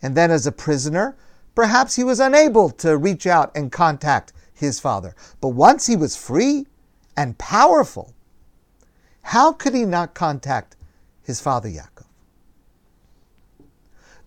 and 0.00 0.16
then 0.16 0.30
as 0.30 0.46
a 0.46 0.52
prisoner, 0.52 1.16
perhaps 1.54 1.96
he 1.96 2.04
was 2.04 2.20
unable 2.20 2.70
to 2.70 2.96
reach 2.96 3.26
out 3.26 3.50
and 3.54 3.72
contact 3.72 4.32
his 4.52 4.80
father. 4.80 5.14
But 5.40 5.48
once 5.48 5.86
he 5.86 5.96
was 5.96 6.16
free 6.16 6.66
and 7.16 7.36
powerful, 7.38 8.13
how 9.24 9.52
could 9.52 9.74
he 9.74 9.84
not 9.84 10.14
contact 10.14 10.76
his 11.22 11.40
father 11.40 11.68
Yaakov? 11.68 12.04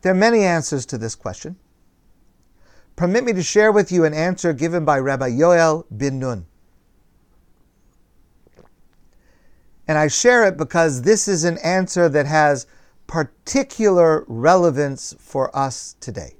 There 0.02 0.12
are 0.12 0.16
many 0.16 0.44
answers 0.44 0.86
to 0.88 0.98
this 0.98 1.16
question. 1.16 1.56
Permit 2.96 3.24
me 3.24 3.34
to 3.34 3.44
share 3.44 3.72
with 3.72 3.92
you 3.92 4.06
an 4.06 4.14
answer 4.16 4.54
given 4.54 4.86
by 4.86 4.98
Rabbi 5.00 5.30
Yoel 5.30 5.86
bin 5.96 6.20
Nun. 6.20 6.48
And 9.88 9.98
I 10.00 10.08
share 10.08 10.46
it 10.46 10.58
because 10.58 11.04
this 11.04 11.28
is 11.28 11.44
an 11.44 11.60
answer 11.60 12.10
that 12.10 12.26
has 12.26 12.66
particular 13.06 14.26
relevance 14.28 15.16
for 15.20 15.56
us 15.56 15.96
today. 16.00 16.34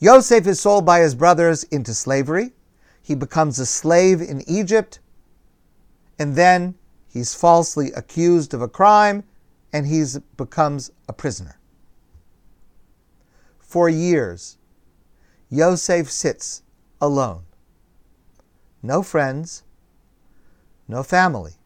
Yosef 0.00 0.44
is 0.48 0.60
sold 0.60 0.84
by 0.84 0.98
his 0.98 1.14
brothers 1.14 1.62
into 1.64 1.94
slavery. 1.94 2.52
He 3.00 3.14
becomes 3.14 3.60
a 3.60 3.66
slave 3.66 4.20
in 4.20 4.42
Egypt, 4.48 4.98
and 6.22 6.36
then 6.36 6.74
he's 7.08 7.34
falsely 7.34 7.92
accused 7.92 8.54
of 8.54 8.62
a 8.62 8.68
crime 8.68 9.24
and 9.72 9.86
he 9.86 10.04
becomes 10.36 10.90
a 11.08 11.12
prisoner. 11.12 11.58
For 13.58 13.88
years, 13.88 14.56
Yosef 15.50 16.10
sits 16.10 16.62
alone. 17.00 17.42
No 18.82 19.02
friends, 19.02 19.62
no 20.88 21.02
family 21.02 21.56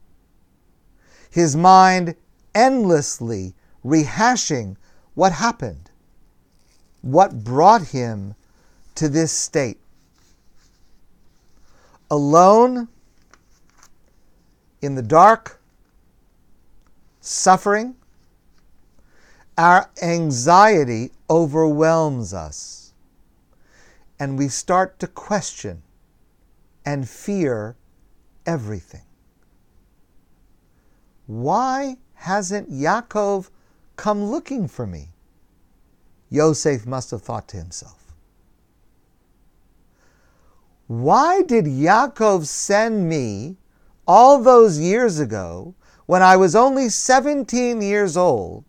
his 1.37 1.55
mind 1.55 2.15
endlessly 2.55 3.55
rehashing 3.85 4.75
what 5.13 5.33
happened, 5.33 5.91
what 7.03 7.45
brought 7.45 7.89
him 7.89 8.35
to 8.95 9.07
this 9.07 9.33
state. 9.33 9.79
Alone, 12.11 12.89
in 14.87 14.95
the 14.95 15.03
dark, 15.03 15.61
suffering, 17.21 17.97
our 19.59 19.91
anxiety 20.01 21.11
overwhelms 21.29 22.33
us. 22.33 22.93
And 24.21 24.39
we 24.39 24.47
start 24.47 25.01
to 25.01 25.09
question 25.09 25.83
and 26.85 27.09
fear 27.09 27.75
everything. 28.47 29.03
Why 31.27 31.97
hasn't 32.15 32.71
Yaakov 32.71 33.51
come 33.97 34.25
looking 34.25 34.69
for 34.69 34.87
me? 34.87 35.09
Yosef 36.31 36.87
must 36.87 37.11
have 37.11 37.23
thought 37.23 37.49
to 37.49 37.57
himself. 37.57 38.15
Why 40.87 41.43
did 41.43 41.65
Yaakov 41.65 42.47
send 42.47 43.09
me 43.09 43.57
all 44.07 44.41
those 44.41 44.79
years 44.79 45.19
ago 45.19 45.75
when 46.07 46.23
I 46.23 46.37
was 46.37 46.55
only 46.55 46.89
17 46.89 47.83
years 47.83 48.17
old? 48.17 48.65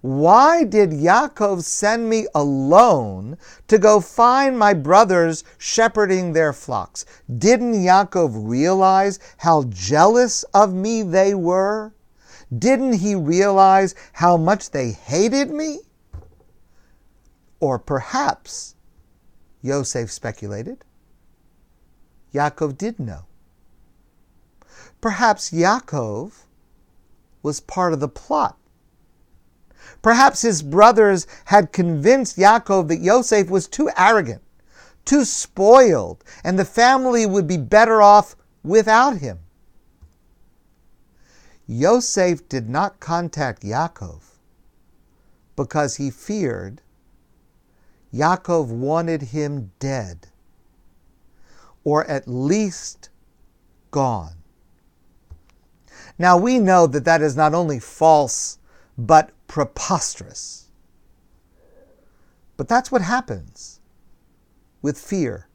Why 0.00 0.62
did 0.62 0.90
Yaakov 0.90 1.62
send 1.62 2.08
me 2.08 2.28
alone 2.34 3.36
to 3.66 3.78
go 3.78 4.00
find 4.00 4.56
my 4.56 4.72
brothers 4.72 5.42
shepherding 5.58 6.32
their 6.32 6.52
flocks? 6.52 7.04
Didn't 7.38 7.74
Yaakov 7.74 8.48
realize 8.48 9.18
how 9.38 9.64
jealous 9.64 10.44
of 10.54 10.72
me 10.72 11.02
they 11.02 11.34
were? 11.34 11.92
Didn't 12.56 12.94
he 12.94 13.14
realize 13.16 13.94
how 14.12 14.36
much 14.36 14.70
they 14.70 14.92
hated 14.92 15.50
me? 15.50 15.80
Or 17.60 17.78
perhaps, 17.80 18.76
Yosef 19.62 20.12
speculated, 20.12 20.84
Yaakov 22.32 22.78
did 22.78 23.00
know. 23.00 23.24
Perhaps 25.00 25.50
Yaakov 25.50 26.32
was 27.42 27.60
part 27.60 27.92
of 27.92 28.00
the 28.00 28.08
plot. 28.08 28.56
Perhaps 30.02 30.42
his 30.42 30.62
brothers 30.62 31.26
had 31.46 31.72
convinced 31.72 32.36
Yaakov 32.36 32.88
that 32.88 33.00
Yosef 33.00 33.48
was 33.48 33.66
too 33.66 33.90
arrogant, 33.96 34.42
too 35.04 35.24
spoiled, 35.24 36.22
and 36.44 36.58
the 36.58 36.64
family 36.64 37.26
would 37.26 37.46
be 37.46 37.56
better 37.56 38.02
off 38.02 38.36
without 38.62 39.18
him. 39.18 39.38
Yosef 41.66 42.48
did 42.48 42.68
not 42.68 42.98
contact 42.98 43.62
Yaakov 43.62 44.22
because 45.54 45.96
he 45.96 46.10
feared 46.10 46.80
Yaakov 48.12 48.68
wanted 48.68 49.22
him 49.22 49.70
dead 49.78 50.28
or 51.84 52.04
at 52.06 52.26
least 52.26 53.10
gone. 53.90 54.37
Now 56.18 56.36
we 56.36 56.58
know 56.58 56.86
that 56.86 57.04
that 57.04 57.22
is 57.22 57.36
not 57.36 57.54
only 57.54 57.78
false 57.78 58.58
but 58.96 59.30
preposterous. 59.46 60.66
But 62.56 62.66
that's 62.66 62.90
what 62.90 63.02
happens 63.02 63.80
with 64.82 64.98
fear 64.98 65.48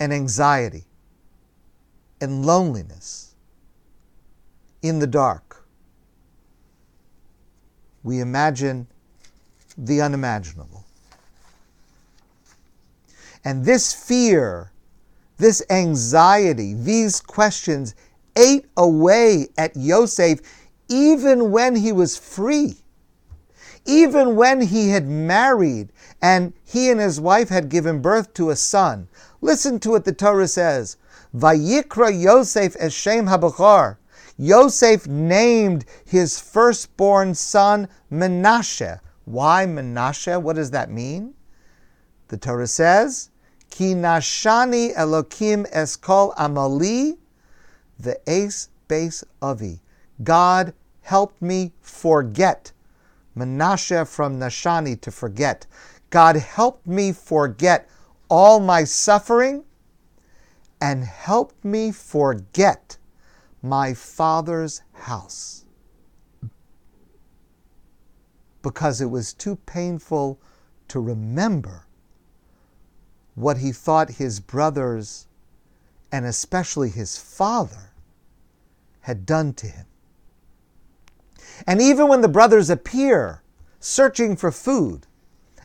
and 0.00 0.12
anxiety 0.12 0.84
and 2.20 2.46
loneliness 2.46 3.34
in 4.80 4.98
the 4.98 5.06
dark. 5.06 5.66
We 8.02 8.20
imagine 8.20 8.86
the 9.76 10.00
unimaginable. 10.00 10.86
And 13.44 13.64
this 13.64 13.92
fear, 13.92 14.72
this 15.36 15.62
anxiety, 15.70 16.74
these 16.74 17.20
questions 17.20 17.94
ate 18.36 18.66
away 18.76 19.48
at 19.56 19.76
Yosef 19.76 20.40
even 20.88 21.50
when 21.50 21.76
he 21.76 21.92
was 21.92 22.16
free, 22.16 22.78
even 23.84 24.36
when 24.36 24.60
he 24.60 24.90
had 24.90 25.06
married 25.06 25.92
and 26.22 26.52
he 26.64 26.90
and 26.90 27.00
his 27.00 27.20
wife 27.20 27.48
had 27.48 27.68
given 27.68 28.00
birth 28.00 28.32
to 28.34 28.50
a 28.50 28.56
son. 28.56 29.08
Listen 29.40 29.78
to 29.80 29.90
what 29.90 30.04
the 30.04 30.12
Torah 30.12 30.48
says. 30.48 30.96
Vayikra 31.34 32.10
Yosef 32.20 32.74
Eshem 32.74 33.28
Habachar. 33.28 33.96
Yosef 34.36 35.06
named 35.06 35.84
his 36.04 36.40
firstborn 36.40 37.34
son 37.34 37.88
Menashe. 38.10 39.00
Why 39.24 39.66
Menashe? 39.66 40.40
What 40.40 40.56
does 40.56 40.70
that 40.70 40.90
mean? 40.90 41.34
The 42.28 42.36
Torah 42.36 42.66
says, 42.66 43.30
Ki 43.70 43.94
nashani 43.94 44.94
Elokim 44.94 45.70
eskol 45.72 46.34
amali, 46.36 47.18
the 47.98 48.18
ace 48.26 48.68
base 48.86 49.24
avi. 49.42 49.80
God 50.22 50.74
helped 51.02 51.40
me 51.40 51.72
forget. 51.80 52.72
Menashe 53.36 54.06
from 54.06 54.38
Nashani, 54.38 55.00
to 55.00 55.10
forget. 55.10 55.66
God 56.10 56.36
helped 56.36 56.86
me 56.86 57.12
forget 57.12 57.88
all 58.28 58.60
my 58.60 58.84
suffering 58.84 59.64
and 60.80 61.04
helped 61.04 61.64
me 61.64 61.92
forget 61.92 62.96
my 63.62 63.92
father's 63.94 64.82
house 64.92 65.64
because 68.62 69.00
it 69.00 69.06
was 69.06 69.32
too 69.32 69.56
painful 69.66 70.40
to 70.88 71.00
remember 71.00 71.86
what 73.34 73.58
he 73.58 73.72
thought 73.72 74.10
his 74.10 74.40
brothers 74.40 75.26
and 76.12 76.24
especially 76.24 76.90
his 76.90 77.18
father 77.18 77.87
had 79.08 79.24
done 79.24 79.54
to 79.54 79.66
him. 79.66 79.86
And 81.66 81.80
even 81.80 82.08
when 82.08 82.20
the 82.20 82.28
brothers 82.28 82.70
appear 82.70 83.42
searching 83.80 84.36
for 84.36 84.52
food, 84.52 85.06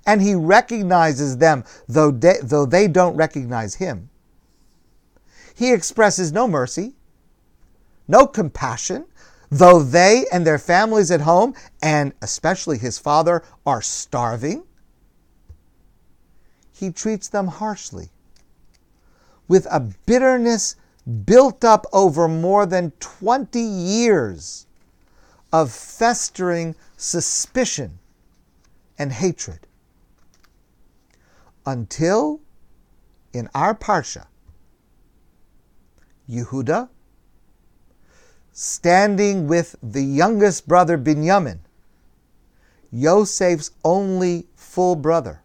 and 0.05 0.21
he 0.21 0.33
recognizes 0.33 1.37
them, 1.37 1.63
though 1.87 2.09
they, 2.09 2.37
though 2.41 2.65
they 2.65 2.87
don't 2.87 3.15
recognize 3.15 3.75
him, 3.75 4.09
he 5.53 5.73
expresses 5.73 6.31
no 6.31 6.47
mercy 6.47 6.95
no 8.07 8.27
compassion, 8.27 9.05
though 9.49 9.81
they 9.81 10.25
and 10.31 10.45
their 10.45 10.59
families 10.59 11.11
at 11.11 11.21
home, 11.21 11.53
and 11.81 12.13
especially 12.21 12.77
his 12.77 12.99
father, 12.99 13.43
are 13.65 13.81
starving. 13.81 14.63
He 16.71 16.91
treats 16.91 17.29
them 17.29 17.47
harshly 17.47 18.09
with 19.47 19.67
a 19.69 19.79
bitterness 19.79 20.75
built 21.25 21.63
up 21.63 21.85
over 21.91 22.27
more 22.27 22.65
than 22.65 22.91
20 22.99 23.59
years 23.59 24.67
of 25.51 25.71
festering 25.71 26.75
suspicion 26.97 27.99
and 28.97 29.11
hatred. 29.11 29.67
Until 31.65 32.41
in 33.33 33.49
our 33.53 33.75
Parsha, 33.75 34.27
Yehuda 36.29 36.89
standing 38.51 39.47
with 39.47 39.75
the 39.81 40.03
youngest 40.03 40.67
brother 40.67 40.97
Binyamin, 40.97 41.59
Yosef's 42.93 43.71
only 43.83 44.45
full 44.55 44.95
brother. 44.95 45.41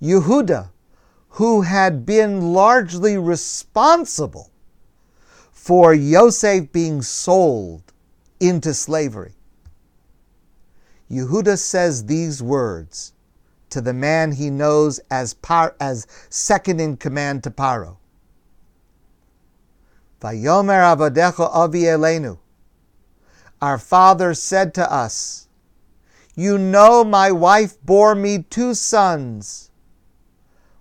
Yehuda, 0.00 0.70
who 1.34 1.62
had 1.62 2.06
been 2.06 2.52
largely 2.52 3.18
responsible 3.18 4.52
for 5.50 5.92
Yosef 5.92 6.70
being 6.70 7.02
sold 7.02 7.82
into 8.38 8.72
slavery. 8.72 9.34
Yehuda 11.10 11.58
says 11.58 12.06
these 12.06 12.40
words 12.40 13.14
to 13.68 13.80
the 13.80 13.92
man 13.92 14.30
he 14.30 14.48
knows 14.48 15.00
as, 15.10 15.34
par, 15.34 15.74
as 15.80 16.06
second 16.30 16.80
in 16.80 16.96
command 16.96 17.42
to 17.42 17.50
Paro. 17.50 17.96
Vayomer 20.20 20.96
avadecho 20.96 21.50
avi 21.52 21.82
elenu. 21.82 22.38
Our 23.60 23.78
father 23.78 24.34
said 24.34 24.72
to 24.74 24.92
us, 24.92 25.48
You 26.36 26.58
know 26.58 27.02
my 27.02 27.32
wife 27.32 27.76
bore 27.82 28.14
me 28.14 28.44
two 28.48 28.74
sons. 28.74 29.72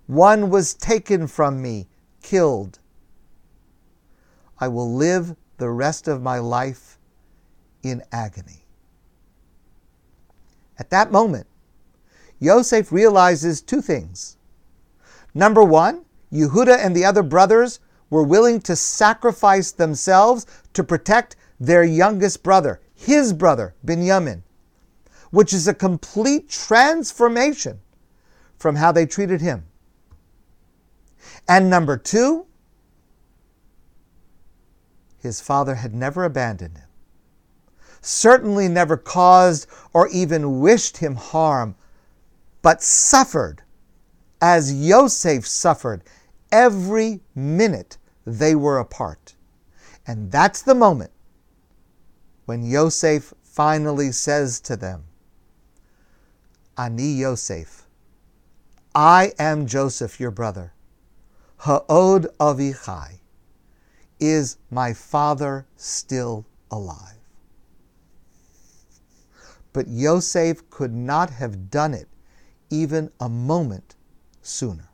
One 0.08 0.50
was 0.50 0.74
taken 0.74 1.28
from 1.28 1.62
me, 1.62 1.88
killed. 2.22 2.80
I 4.60 4.68
will 4.68 4.94
live 4.94 5.36
the 5.58 5.70
rest 5.70 6.08
of 6.08 6.22
my 6.22 6.40
life 6.40 6.98
in 7.84 8.04
agony. 8.12 8.66
At 10.78 10.90
that 10.90 11.12
moment, 11.12 11.48
Yosef 12.40 12.92
realizes 12.92 13.62
two 13.62 13.82
things. 13.82 14.38
Number 15.34 15.64
one, 15.64 16.06
Yehuda 16.32 16.78
and 16.78 16.96
the 16.96 17.06
other 17.06 17.24
brothers 17.24 17.80
were 18.10 18.24
willing 18.24 18.60
to 18.62 18.76
sacrifice 18.76 19.72
themselves 19.72 20.46
to 20.74 20.84
protect 20.84 21.36
their 21.60 21.84
youngest 21.84 22.44
brother, 22.44 22.82
his 22.94 23.34
brother, 23.34 23.74
Binyamin, 23.86 24.44
which 25.32 25.54
is 25.54 25.68
a 25.68 25.74
complete 25.74 26.50
transformation 26.50 27.80
from 28.58 28.76
how 28.76 28.92
they 28.92 29.06
treated 29.06 29.42
him. 29.42 29.66
And 31.48 31.70
number 31.70 31.98
two, 31.98 32.46
his 35.20 35.42
father 35.42 35.76
had 35.76 35.94
never 35.94 36.24
abandoned 36.24 36.78
him, 36.78 36.88
certainly 38.02 38.68
never 38.68 38.98
caused 38.98 39.68
or 39.94 40.08
even 40.10 40.60
wished 40.60 40.98
him 40.98 41.16
harm, 41.16 41.76
but 42.62 42.84
suffered 42.84 43.62
as 44.42 44.74
Yosef 44.74 45.48
suffered 45.48 46.04
every 46.52 47.22
minute 47.34 47.98
they 48.26 48.56
were 48.56 48.80
apart. 48.80 49.36
And 50.06 50.32
that's 50.32 50.62
the 50.62 50.76
moment 50.76 51.12
when 52.46 52.64
Yosef 52.64 53.34
finally 53.42 54.12
says 54.12 54.60
to 54.62 54.76
them, 54.76 55.04
Ani 56.78 57.14
Yosef, 57.14 57.88
I 58.94 59.32
am 59.40 59.66
Joseph, 59.66 60.20
your 60.20 60.32
brother. 60.32 60.74
Ha'od 61.64 62.28
avichai. 62.42 63.20
Is 64.20 64.58
my 64.70 64.92
father 64.92 65.66
still 65.78 66.46
alive? 66.70 67.20
But 69.72 69.88
Yosef 69.88 70.70
could 70.70 70.94
not 70.94 71.30
have 71.30 71.72
done 71.72 71.94
it 71.94 72.10
even 72.70 73.12
a 73.18 73.30
moment 73.30 73.96
sooner. 74.42 74.90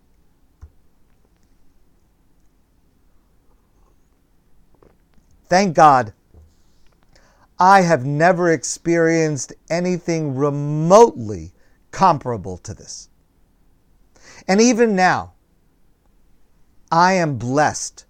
Thank 5.47 5.75
God, 5.75 6.13
I 7.57 7.81
have 7.81 8.05
never 8.05 8.51
experienced 8.51 9.53
anything 9.71 10.35
remotely 10.35 11.51
comparable 11.89 12.57
to 12.59 12.75
this. 12.75 13.09
And 14.47 14.61
even 14.61 14.95
now, 14.95 15.33
I 16.91 17.13
am 17.13 17.37
blessed 17.37 18.05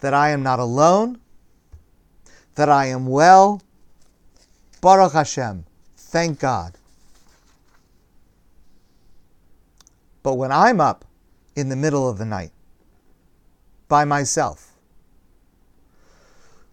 that 0.00 0.14
I 0.14 0.30
am 0.30 0.42
not 0.42 0.58
alone, 0.58 1.18
that 2.54 2.68
I 2.68 2.86
am 2.86 3.06
well. 3.06 3.60
Baruch 4.80 5.12
Hashem, 5.12 5.64
thank 5.96 6.38
God. 6.38 6.74
But 10.22 10.34
when 10.34 10.52
I'm 10.52 10.80
up 10.80 11.04
in 11.54 11.68
the 11.68 11.76
middle 11.76 12.08
of 12.08 12.18
the 12.18 12.24
night 12.24 12.52
by 13.88 14.04
myself, 14.04 14.72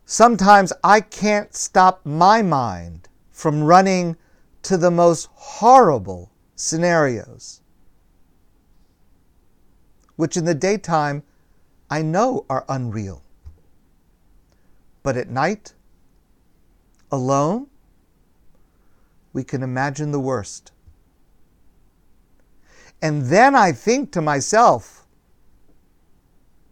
sometimes 0.05 0.73
I 0.83 1.01
can't 1.01 1.55
stop 1.55 2.05
my 2.05 2.41
mind 2.41 3.09
from 3.31 3.63
running 3.63 4.15
to 4.63 4.77
the 4.77 4.91
most 4.91 5.27
horrible 5.33 6.31
scenarios, 6.55 7.61
which 10.15 10.37
in 10.37 10.45
the 10.45 10.55
daytime 10.55 11.23
I 11.89 12.01
know 12.01 12.45
are 12.49 12.65
unreal. 12.69 13.21
But 15.03 15.17
at 15.17 15.29
night, 15.29 15.73
alone, 17.11 17.67
we 19.33 19.43
can 19.43 19.63
imagine 19.63 20.11
the 20.11 20.19
worst. 20.19 20.71
And 23.01 23.23
then 23.23 23.53
I 23.53 23.73
think 23.73 24.11
to 24.13 24.21
myself, 24.21 25.05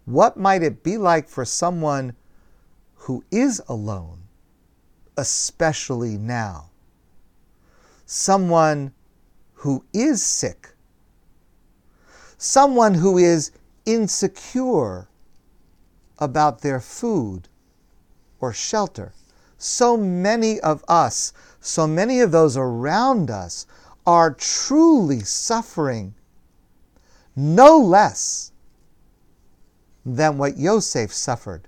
what 0.06 0.38
might 0.38 0.63
it 0.63 0.82
be 0.82 0.97
like 0.97 1.27
for 1.27 1.43
someone 1.43 2.15
who 2.95 3.23
is 3.32 3.62
alone, 3.67 4.23
especially 5.17 6.17
now? 6.17 6.69
Someone 8.06 8.93
who 9.54 9.84
is 9.93 10.23
sick, 10.23 10.69
someone 12.41 12.95
who 12.95 13.19
is 13.19 13.51
insecure 13.86 15.08
about 16.17 16.62
their 16.62 16.80
food 16.80 17.47
or 18.39 18.51
shelter. 18.51 19.13
So 19.60 19.95
many 19.95 20.60
of 20.60 20.84
us, 20.88 21.34
so 21.60 21.86
many 21.86 22.19
of 22.19 22.32
those 22.32 22.58
around 22.58 23.30
us 23.30 23.67
are 24.08 24.34
truly 24.34 25.19
suffering 25.19 26.15
no 27.36 27.77
less 27.77 28.51
than 30.04 30.39
what 30.39 30.58
Yosef 30.58 31.13
suffered 31.13 31.67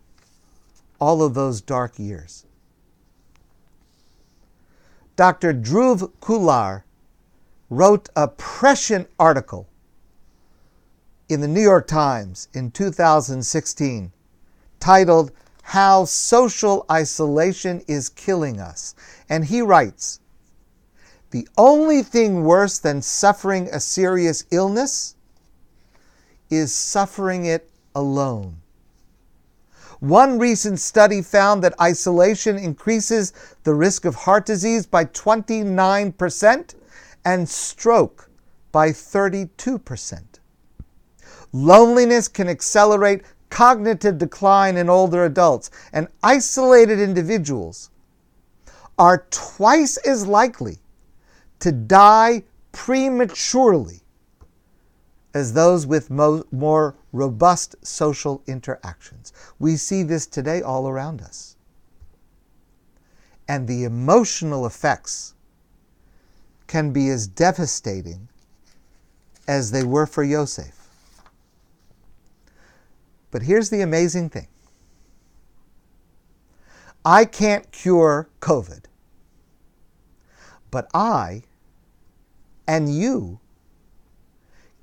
all 0.99 1.21
of 1.21 1.35
those 1.35 1.61
dark 1.61 1.99
years. 1.99 2.47
Dr. 5.15 5.53
Dhruv 5.53 6.11
Khullar 6.19 6.81
wrote 7.69 8.09
a 8.15 8.27
prescient 8.27 9.07
article 9.19 9.67
in 11.29 11.41
the 11.41 11.47
New 11.47 11.61
York 11.61 11.87
Times 11.87 12.47
in 12.53 12.71
2016 12.71 14.11
titled 14.79 15.31
How 15.61 16.05
Social 16.05 16.85
Isolation 16.91 17.81
is 17.87 18.09
Killing 18.09 18.59
Us. 18.59 18.95
And 19.29 19.45
he 19.45 19.61
writes 19.61 20.19
The 21.31 21.47
only 21.57 22.03
thing 22.03 22.43
worse 22.43 22.77
than 22.77 23.01
suffering 23.01 23.69
a 23.71 23.79
serious 23.79 24.43
illness 24.51 25.15
is 26.49 26.73
suffering 26.73 27.45
it 27.45 27.69
alone. 27.95 28.57
One 29.99 30.37
recent 30.37 30.81
study 30.81 31.21
found 31.21 31.63
that 31.63 31.79
isolation 31.79 32.57
increases 32.57 33.31
the 33.63 33.73
risk 33.73 34.03
of 34.03 34.15
heart 34.15 34.45
disease 34.45 34.85
by 34.85 35.05
29% 35.05 36.75
and 37.23 37.47
stroke 37.47 38.29
by 38.73 38.89
32%. 38.89 40.39
Loneliness 41.53 42.27
can 42.27 42.49
accelerate 42.49 43.21
cognitive 43.49 44.17
decline 44.17 44.75
in 44.75 44.89
older 44.89 45.23
adults, 45.23 45.69
and 45.93 46.07
isolated 46.23 46.99
individuals 46.99 47.91
are 48.97 49.27
twice 49.29 49.97
as 49.97 50.25
likely 50.25 50.79
to 51.59 51.71
die 51.71 52.43
prematurely 52.71 54.01
as 55.35 55.53
those 55.53 55.85
with 55.85 56.09
mo- 56.09 56.45
more 56.51 56.95
robust 57.11 57.75
social 57.85 58.41
interactions. 58.47 59.31
We 59.59 59.77
see 59.77 60.03
this 60.03 60.25
today 60.27 60.61
all 60.61 60.87
around 60.87 61.21
us. 61.21 61.55
And 63.47 63.67
the 63.67 63.83
emotional 63.83 64.65
effects 64.65 65.35
can 66.65 66.91
be 66.91 67.09
as 67.09 67.27
devastating 67.27 68.29
as 69.47 69.71
they 69.71 69.83
were 69.83 70.07
for 70.07 70.23
Yosef. 70.23 70.82
But 73.33 73.41
here's 73.41 73.71
the 73.71 73.81
amazing 73.81 74.29
thing 74.29 74.47
I 77.03 77.25
can't 77.25 77.71
cure 77.71 78.29
COVID, 78.41 78.83
but 80.69 80.87
I 80.93 81.41
and 82.67 82.95
you 82.95 83.39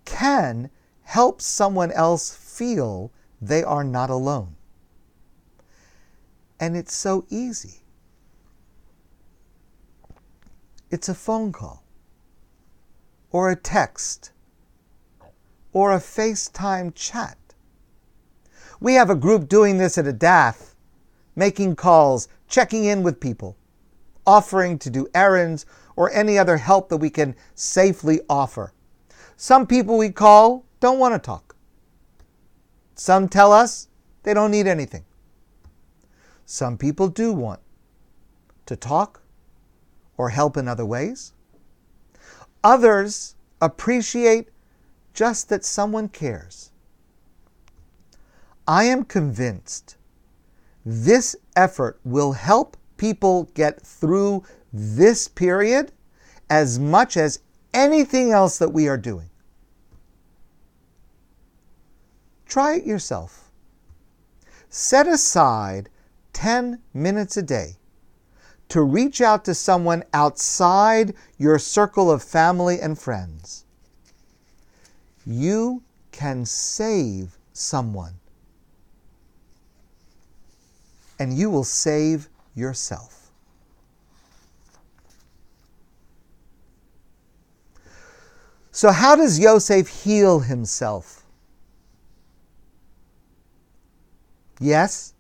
can 0.05 0.69
help 1.03 1.41
someone 1.41 1.93
else 1.93 2.35
feel 2.35 3.13
they 3.41 3.63
are 3.63 3.85
not 3.85 4.11
alone. 4.11 4.57
And 6.59 6.77
it's 6.77 6.93
so 6.93 7.27
easy. 7.31 7.85
It's 10.91 11.09
a 11.09 11.15
phone 11.15 11.53
call, 11.53 11.85
or 13.31 13.49
a 13.49 13.55
text, 13.55 14.33
or 15.73 15.93
a 15.93 15.99
FaceTime 16.01 16.97
chat. 16.97 17.39
We 18.81 18.95
have 18.95 19.11
a 19.11 19.15
group 19.15 19.49
doing 19.49 19.77
this 19.77 19.99
at 19.99 20.07
Adath, 20.07 20.75
making 21.37 21.77
calls, 21.77 22.29
checking 22.49 22.87
in 22.87 23.03
with 23.03 23.21
people, 23.21 23.57
offering 24.27 24.79
to 24.79 24.89
do 24.89 25.07
errands, 25.15 25.67
or 25.97 26.11
any 26.13 26.39
other 26.39 26.57
help 26.57 26.89
that 26.89 26.97
we 26.97 27.11
can 27.11 27.37
safely 27.55 28.21
offer. 28.29 28.73
Some 29.37 29.67
people 29.67 29.99
we 29.99 30.11
call 30.11 30.65
don't 30.81 30.99
want 30.99 31.15
to 31.15 31.19
talk. 31.19 31.55
Some 32.95 33.29
tell 33.29 33.53
us 33.53 33.89
they 34.23 34.33
don't 34.33 34.51
need 34.51 34.67
anything. 34.67 35.05
Some 36.47 36.79
people 36.79 37.09
do 37.09 37.33
want 37.33 37.61
to 38.67 38.77
talk 38.77 39.23
or 40.17 40.31
help 40.31 40.57
in 40.57 40.69
other 40.69 40.87
ways. 40.87 41.33
Others 42.65 43.37
appreciate 43.61 44.49
just 45.13 45.49
that 45.51 45.65
someone 45.65 46.09
cares. 46.09 46.71
I 48.67 48.85
am 48.85 49.05
convinced 49.05 49.97
this 50.85 51.37
effort 51.57 51.99
will 52.05 52.33
help 52.33 52.77
people 52.97 53.45
get 53.55 53.81
through 53.81 54.45
this 54.73 55.29
period 55.29 55.93
as 56.49 56.79
much 56.79 57.17
as 57.17 57.41
anything 57.73 58.33
else 58.33 58.59
that 58.59 58.73
we 58.73 58.89
are 58.89 58.97
doing. 58.97 59.31
Try 62.47 62.75
it 62.77 62.87
yourself. 62.87 63.51
Set 64.69 65.07
aside 65.07 65.89
10 66.33 66.81
minutes 66.95 67.37
a 67.37 67.43
day 67.43 67.77
to 68.69 68.83
reach 68.83 69.21
out 69.21 69.45
to 69.45 69.55
someone 69.55 70.05
outside 70.15 71.13
your 71.39 71.59
circle 71.59 72.11
of 72.11 72.23
family 72.23 72.81
and 72.81 72.99
friends. 72.99 73.65
You 75.27 75.83
can 76.13 76.47
save 76.47 77.37
someone, 77.53 78.20
and 81.21 81.37
you 81.37 81.51
will 81.51 81.65
save 81.65 82.31
yourself. 82.55 83.31
So, 88.73 88.91
how 88.91 89.15
does 89.15 89.39
Yosef 89.39 89.89
heal 89.89 90.41
himself? 90.41 91.27
Yes, 94.59 95.13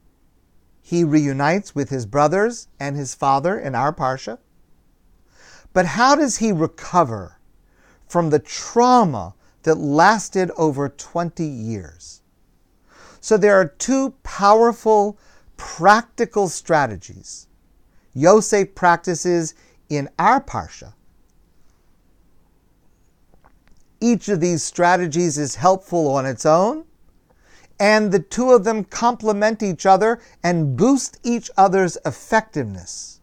he 0.80 1.04
reunites 1.04 1.74
with 1.74 1.90
his 1.90 2.06
brothers 2.06 2.68
and 2.78 2.96
his 2.96 3.14
father 3.14 3.58
in 3.58 3.74
our 3.74 3.92
Parsha. 3.92 4.38
But 5.72 5.84
how 5.84 6.16
does 6.16 6.38
he 6.38 6.50
recover 6.50 7.38
from 8.08 8.30
the 8.30 8.38
trauma 8.38 9.34
that 9.64 9.76
lasted 9.76 10.50
over 10.56 10.88
20 10.88 11.44
years? 11.44 12.22
So 13.20 13.36
there 13.36 13.60
are 13.60 13.66
two 13.66 14.14
powerful 14.22 15.18
practical 15.60 16.48
strategies 16.48 17.46
Yosef 18.14 18.74
practices 18.74 19.54
in 19.88 20.08
our 20.18 20.40
Parsha. 20.40 20.94
Each 24.00 24.28
of 24.28 24.40
these 24.40 24.64
strategies 24.64 25.38
is 25.38 25.54
helpful 25.56 26.08
on 26.08 26.26
its 26.26 26.44
own, 26.44 26.84
and 27.78 28.10
the 28.10 28.18
two 28.18 28.50
of 28.50 28.64
them 28.64 28.82
complement 28.82 29.62
each 29.62 29.86
other 29.86 30.20
and 30.42 30.76
boost 30.76 31.20
each 31.22 31.50
other's 31.56 31.96
effectiveness 32.04 33.20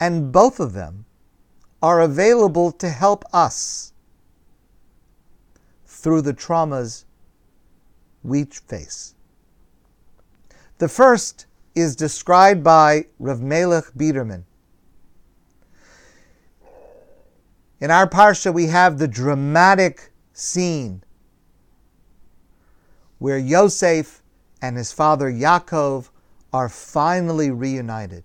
and 0.00 0.32
both 0.32 0.60
of 0.60 0.72
them 0.72 1.04
are 1.82 2.00
available 2.00 2.72
to 2.72 2.88
help 2.88 3.24
us 3.32 3.92
through 5.86 6.22
the 6.22 6.34
traumas 6.34 7.04
we 8.22 8.44
face. 8.44 9.14
The 10.78 10.88
first 10.88 11.46
is 11.74 11.96
described 11.96 12.62
by 12.62 13.06
Rav 13.18 13.40
Melech 13.40 13.84
Biderman. 13.96 14.44
In 17.80 17.90
our 17.90 18.08
parsha, 18.08 18.52
we 18.52 18.66
have 18.66 18.98
the 18.98 19.08
dramatic 19.08 20.12
scene 20.34 21.02
where 23.18 23.38
Yosef 23.38 24.22
and 24.60 24.76
his 24.76 24.92
father 24.92 25.32
Yaakov 25.32 26.10
are 26.52 26.68
finally 26.68 27.50
reunited. 27.50 28.24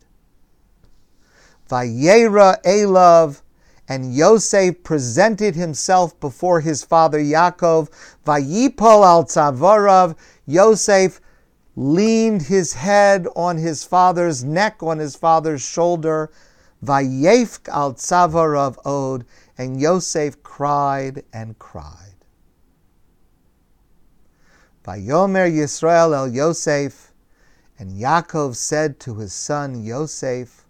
Vayera 1.69 2.61
Elav, 2.63 3.41
and 3.87 4.13
Yosef 4.13 4.83
presented 4.83 5.55
himself 5.55 6.17
before 6.19 6.59
his 6.59 6.83
father 6.83 7.19
Yaakov. 7.19 7.89
Vayipol 8.25 9.05
al 9.05 9.23
tzavarav, 9.23 10.17
Yosef 10.45 11.20
leaned 11.75 12.43
his 12.43 12.73
head 12.73 13.27
on 13.35 13.57
his 13.57 13.83
father's 13.83 14.43
neck, 14.43 14.81
on 14.81 14.99
his 14.99 15.15
father's 15.15 15.61
shoulder. 15.61 16.31
Vayefk 16.83 17.69
al 17.69 17.93
tzavarav 17.93 18.77
od, 18.85 19.25
and 19.57 19.79
Yosef 19.79 20.41
cried 20.43 21.23
and 21.31 21.57
cried. 21.59 22.25
Vayomer 24.83 25.49
Yisrael 25.51 26.13
el 26.13 26.27
Yosef, 26.27 27.13
and 27.77 27.91
Yaakov 27.91 28.55
said 28.55 28.99
to 28.99 29.15
his 29.15 29.33
son 29.33 29.83
Yosef, 29.83 30.65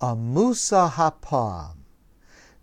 a 0.00 0.16
Musa 0.16 0.92
Hapam. 0.94 1.76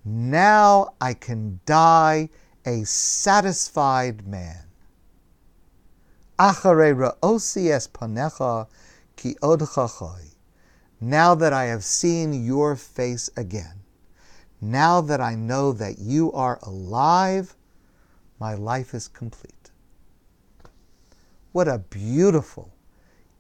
Now 0.04 0.94
I 1.00 1.14
can 1.14 1.60
die 1.66 2.30
a 2.66 2.84
satisfied 2.84 4.28
man. 4.28 4.66
Achare 6.40 6.94
ra'osi 6.96 7.72
es 7.72 7.88
panecha 7.88 8.68
ki 9.16 9.36
odchachoy. 9.42 10.36
Now 11.00 11.36
that 11.36 11.54
I 11.54 11.66
have 11.66 11.84
seen 11.84 12.46
your 12.46 12.76
face 12.76 13.30
again, 13.36 13.84
now 14.62 15.02
that 15.02 15.20
I 15.20 15.36
know 15.36 15.74
that 15.74 16.00
you 16.00 16.32
are 16.32 16.60
alive, 16.64 17.56
my 18.40 18.54
life 18.54 18.94
is 18.94 19.08
complete. 19.08 19.72
What 21.52 21.68
a 21.68 21.78
beautiful, 21.78 22.74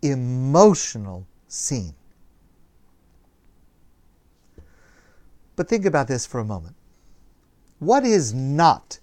emotional 0.02 1.26
scene. 1.48 1.96
But 5.56 5.70
think 5.70 5.86
about 5.86 6.08
this 6.08 6.26
for 6.26 6.40
a 6.40 6.46
moment. 6.46 6.76
What 7.80 8.06
is 8.06 8.34
not 8.34 9.00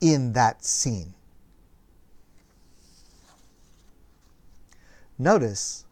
in 0.00 0.32
that 0.32 0.64
scene? 0.64 1.13
Notice 5.18 5.84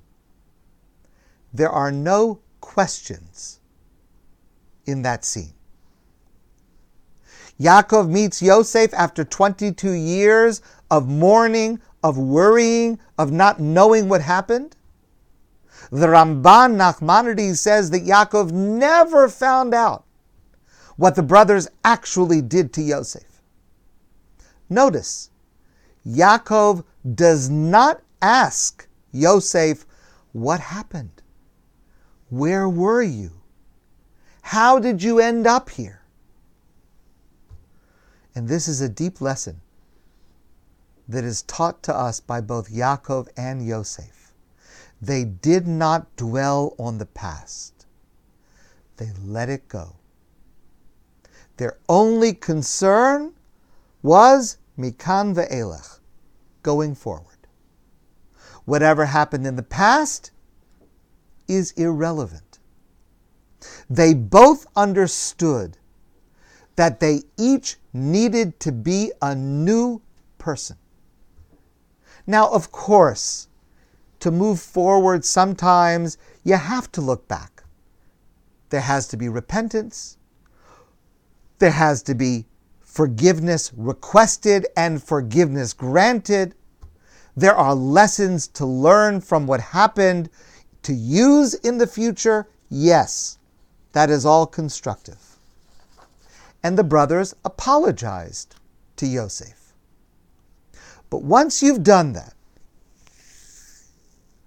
there 1.52 1.70
are 1.70 1.92
no 1.92 2.40
questions 2.61 3.61
in 4.87 5.02
that 5.02 5.24
scene. 5.24 5.52
Yaakov 7.61 8.08
meets 8.08 8.42
Yosef 8.42 8.92
after 8.94 9.24
22 9.24 9.92
years 9.92 10.62
of 10.90 11.08
mourning, 11.08 11.80
of 12.02 12.18
worrying, 12.18 12.98
of 13.18 13.30
not 13.30 13.61
knowing 13.61 14.08
what 14.08 14.22
happened. 14.22 14.76
The 15.90 16.06
Ramban 16.06 16.76
Nachmanides 16.76 17.58
says 17.58 17.90
that 17.90 18.04
Yaakov 18.04 18.50
never 18.50 19.28
found 19.28 19.74
out 19.74 20.04
what 20.96 21.14
the 21.14 21.22
brothers 21.22 21.68
actually 21.85 22.40
did 22.42 22.72
to 22.72 22.82
Yosef. 22.82 23.42
Notice, 24.68 25.30
Yaakov 26.06 26.85
does 27.14 27.50
not 27.50 28.00
ask 28.20 28.88
Yosef, 29.12 29.87
What 30.33 30.61
happened? 30.61 31.22
Where 32.31 32.68
were 32.68 33.03
you? 33.03 33.33
How 34.40 34.79
did 34.79 35.03
you 35.03 35.20
end 35.20 35.46
up 35.46 35.68
here? 35.70 36.03
And 38.35 38.48
this 38.48 38.66
is 38.66 38.81
a 38.81 38.88
deep 38.88 39.20
lesson 39.20 39.61
that 41.07 41.25
is 41.25 41.42
taught 41.42 41.83
to 41.83 41.94
us 41.94 42.20
by 42.20 42.40
both 42.40 42.70
Yaakov 42.70 43.29
and 43.37 43.66
Yosef. 43.66 44.33
They 45.01 45.25
did 45.25 45.66
not 45.66 46.16
dwell 46.16 46.75
on 46.79 46.98
the 46.98 47.07
past, 47.07 47.87
they 48.96 49.11
let 49.22 49.48
it 49.48 49.68
go. 49.68 49.96
Their 51.59 51.77
only 51.88 52.33
concern 52.33 53.35
was 54.03 54.57
Mikan 54.79 55.35
ve'elech, 55.35 55.98
going 56.62 56.94
forward. 56.94 57.32
Whatever 58.64 59.07
happened 59.07 59.46
in 59.46 59.57
the 59.57 59.62
past 59.62 60.31
is 61.48 61.72
irrelevant. 61.72 62.59
They 63.88 64.14
both 64.14 64.66
understood 64.77 65.79
that 66.77 67.01
they 67.01 67.22
each 67.37 67.77
needed 67.92 68.59
to 68.61 68.72
be 68.72 69.12
a 69.20 69.35
new 69.35 70.01
person. 70.38 70.77
Now, 72.27 72.48
of 72.51 72.72
course, 72.72 73.48
to 74.20 74.31
move 74.31 74.61
forward, 74.61 75.25
sometimes 75.25 76.16
you 76.44 76.55
have 76.57 76.90
to 76.92 77.01
look 77.01 77.27
back. 77.29 77.64
There 78.70 78.81
has 78.81 79.09
to 79.09 79.16
be 79.16 79.29
repentance. 79.29 80.16
There 81.59 81.72
has 81.72 82.03
to 82.05 82.14
be 82.14 82.46
forgiveness 82.81 83.72
requested 83.77 84.66
and 84.77 85.03
forgiveness 85.03 85.72
granted. 85.72 86.55
There 87.37 87.55
are 87.55 87.75
lessons 87.75 88.47
to 88.49 88.66
learn 88.66 89.21
from 89.21 89.47
what 89.47 89.61
happened 89.61 90.29
to 90.83 90.92
use 90.92 91.55
in 91.55 91.79
the 91.79 91.87
future. 91.87 92.49
Yes, 92.68 93.38
that 93.92 94.11
is 94.11 94.27
all 94.27 94.47
constructive. 94.47 95.38
And 96.62 96.79
the 96.79 96.85
brothers 96.85 97.35
apologized 97.45 98.57
to 98.97 99.07
Yosef. 99.07 99.75
But 101.11 101.23
once 101.23 101.62
you've 101.62 101.83
done 101.83 102.12
that, 102.12 102.35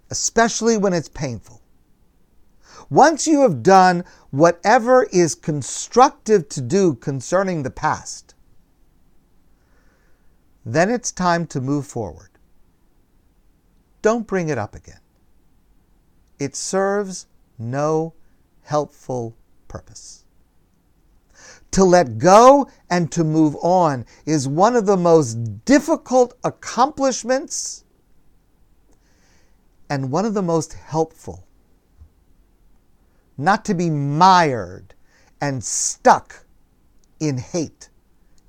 especially 0.09 0.77
when 0.77 0.93
it's 0.93 1.09
painful. 1.09 1.61
Once 2.89 3.25
you 3.25 3.41
have 3.41 3.63
done 3.63 4.03
whatever 4.29 5.03
is 5.11 5.33
constructive 5.33 6.47
to 6.49 6.61
do 6.61 6.93
concerning 6.93 7.63
the 7.63 7.71
past, 7.71 8.35
then 10.63 10.89
it's 10.89 11.11
time 11.11 11.47
to 11.47 11.59
move 11.59 11.85
forward. 11.85 12.29
Don't 14.05 14.27
bring 14.27 14.49
it 14.49 14.59
up 14.59 14.75
again. 14.75 14.99
It 16.37 16.55
serves 16.55 17.25
no 17.57 18.13
helpful 18.61 19.35
purpose. 19.67 20.25
To 21.71 21.83
let 21.83 22.19
go 22.19 22.69
and 22.87 23.11
to 23.13 23.23
move 23.23 23.55
on 23.63 24.05
is 24.27 24.47
one 24.47 24.75
of 24.75 24.85
the 24.85 24.95
most 24.95 25.65
difficult 25.65 26.37
accomplishments 26.43 27.83
and 29.89 30.11
one 30.11 30.25
of 30.25 30.35
the 30.35 30.43
most 30.43 30.73
helpful. 30.73 31.47
Not 33.39 33.65
to 33.65 33.73
be 33.73 33.89
mired 33.89 34.93
and 35.41 35.63
stuck 35.63 36.45
in 37.19 37.39
hate 37.39 37.89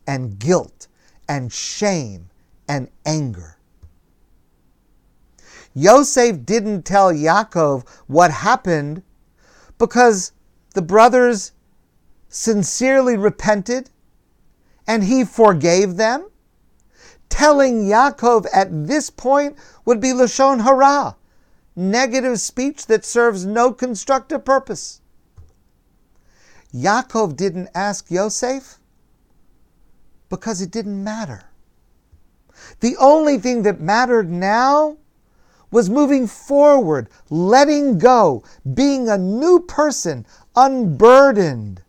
and 0.06 0.38
guilt 0.38 0.86
and 1.26 1.50
shame 1.50 2.28
and 2.68 2.90
anger. 3.06 3.55
Yosef 5.78 6.46
didn't 6.46 6.84
tell 6.84 7.12
Yaakov 7.12 7.86
what 8.06 8.30
happened 8.30 9.02
because 9.76 10.32
the 10.72 10.80
brothers 10.80 11.52
sincerely 12.30 13.14
repented 13.14 13.90
and 14.86 15.04
he 15.04 15.22
forgave 15.22 15.96
them. 15.96 16.30
Telling 17.28 17.84
Yaakov 17.84 18.46
at 18.54 18.86
this 18.86 19.10
point 19.10 19.58
would 19.84 20.00
be 20.00 20.12
Lashon 20.14 20.62
Hara, 20.62 21.14
negative 21.76 22.40
speech 22.40 22.86
that 22.86 23.04
serves 23.04 23.44
no 23.44 23.70
constructive 23.70 24.46
purpose. 24.46 25.02
Yaakov 26.72 27.36
didn't 27.36 27.68
ask 27.74 28.10
Yosef 28.10 28.78
because 30.30 30.62
it 30.62 30.70
didn't 30.70 31.04
matter. 31.04 31.50
The 32.80 32.96
only 32.96 33.36
thing 33.36 33.60
that 33.64 33.78
mattered 33.78 34.30
now 34.30 34.96
was 35.70 35.90
moving 35.90 36.26
forward, 36.26 37.08
letting 37.30 37.98
go, 37.98 38.42
being 38.74 39.08
a 39.08 39.18
new 39.18 39.60
person, 39.60 40.26
unburdened 40.54 41.82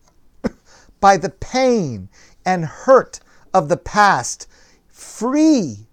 by 1.00 1.18
the 1.18 1.30
pain 1.30 2.10
and 2.46 2.66
hurt 2.66 3.20
of 3.54 3.70
the 3.70 3.78
past, 3.78 4.48
free 4.88 5.88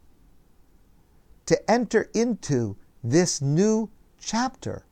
to 1.47 1.71
enter 1.71 2.09
into 2.15 2.77
this 3.03 3.43
new 3.43 3.91
chapter 4.19 4.85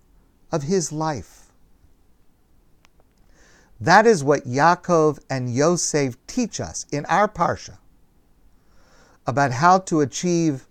of 0.51 0.65
his 0.65 0.93
life. 0.93 1.51
That 3.81 4.07
is 4.07 4.23
what 4.23 4.45
Yaakov 4.45 5.19
and 5.29 5.53
Yosef 5.53 6.17
teach 6.27 6.61
us 6.61 6.87
in 6.93 7.05
our 7.07 7.27
Parsha 7.27 7.79
about 9.27 9.51
how 9.53 9.79
to 9.79 10.01
achieve 10.01 10.69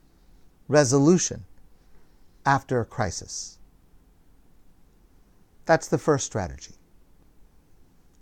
resolution 0.68 1.44
after 2.46 2.80
a 2.80 2.86
crisis. 2.86 3.58
That's 5.66 5.88
the 5.88 5.98
first 5.98 6.26
strategy. 6.26 6.76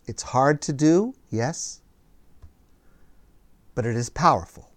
It's 0.06 0.24
hard 0.24 0.62
to 0.64 0.74
do, 0.74 1.14
yes, 1.30 1.82
but 3.76 3.86
it 3.86 3.96
is 3.96 4.10
powerful 4.10 4.72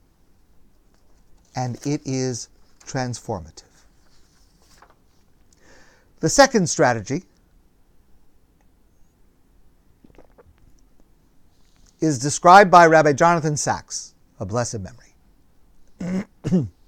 and 1.57 1.77
it 1.87 2.01
is 2.05 2.49
transformative. 2.85 3.65
The 6.21 6.29
second 6.29 6.69
strategy 6.69 7.25
is 12.01 12.19
described 12.19 12.71
by 12.71 12.87
Rabbi 12.87 13.13
Jonathan 13.13 13.57
Sacks, 13.57 14.15
a 14.39 14.47
blessed 14.47 14.81
memory. 14.81 16.69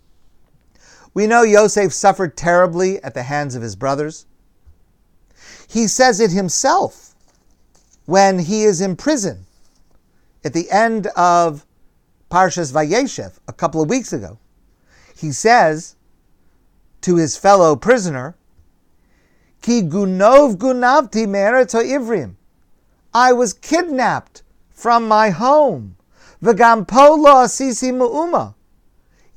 we 1.15 1.29
know 1.29 1.43
Yosef 1.43 1.93
suffered 1.93 2.37
terribly 2.37 3.03
at 3.03 3.15
the 3.15 3.23
hands 3.23 3.55
of 3.55 3.63
his 3.63 3.77
brothers. 3.77 4.27
He 5.69 5.87
says 5.87 6.21
it 6.21 6.33
himself 6.33 7.15
when 8.05 8.41
he 8.41 8.65
is 8.65 8.81
in 8.81 8.97
prison 8.97 9.47
at 10.45 10.53
the 10.53 10.71
end 10.71 11.07
of 11.17 11.65
Parshas 12.31 12.73
Vayeshev 12.73 13.39
a 13.49 13.53
couple 13.53 13.81
of 13.81 13.89
weeks 13.89 14.13
ago. 14.13 14.39
He 15.17 15.31
says 15.31 15.95
to 17.01 17.17
his 17.17 17.37
fellow 17.37 17.77
prisoner, 17.77 18.35
Ki 19.63 19.83
gunov 19.83 20.57
gunavti 20.57 21.27
meretz 21.27 21.75
ivrim. 21.75 22.35
I 23.15 23.33
was 23.33 23.53
kidnapped 23.53 24.43
from 24.71 25.07
my 25.07 25.31
home. 25.31 25.97
V'gam 26.43 26.87
po 26.87 27.15
lo 27.15 27.45
asisi 27.45 27.93
mu'uma. 27.93 28.55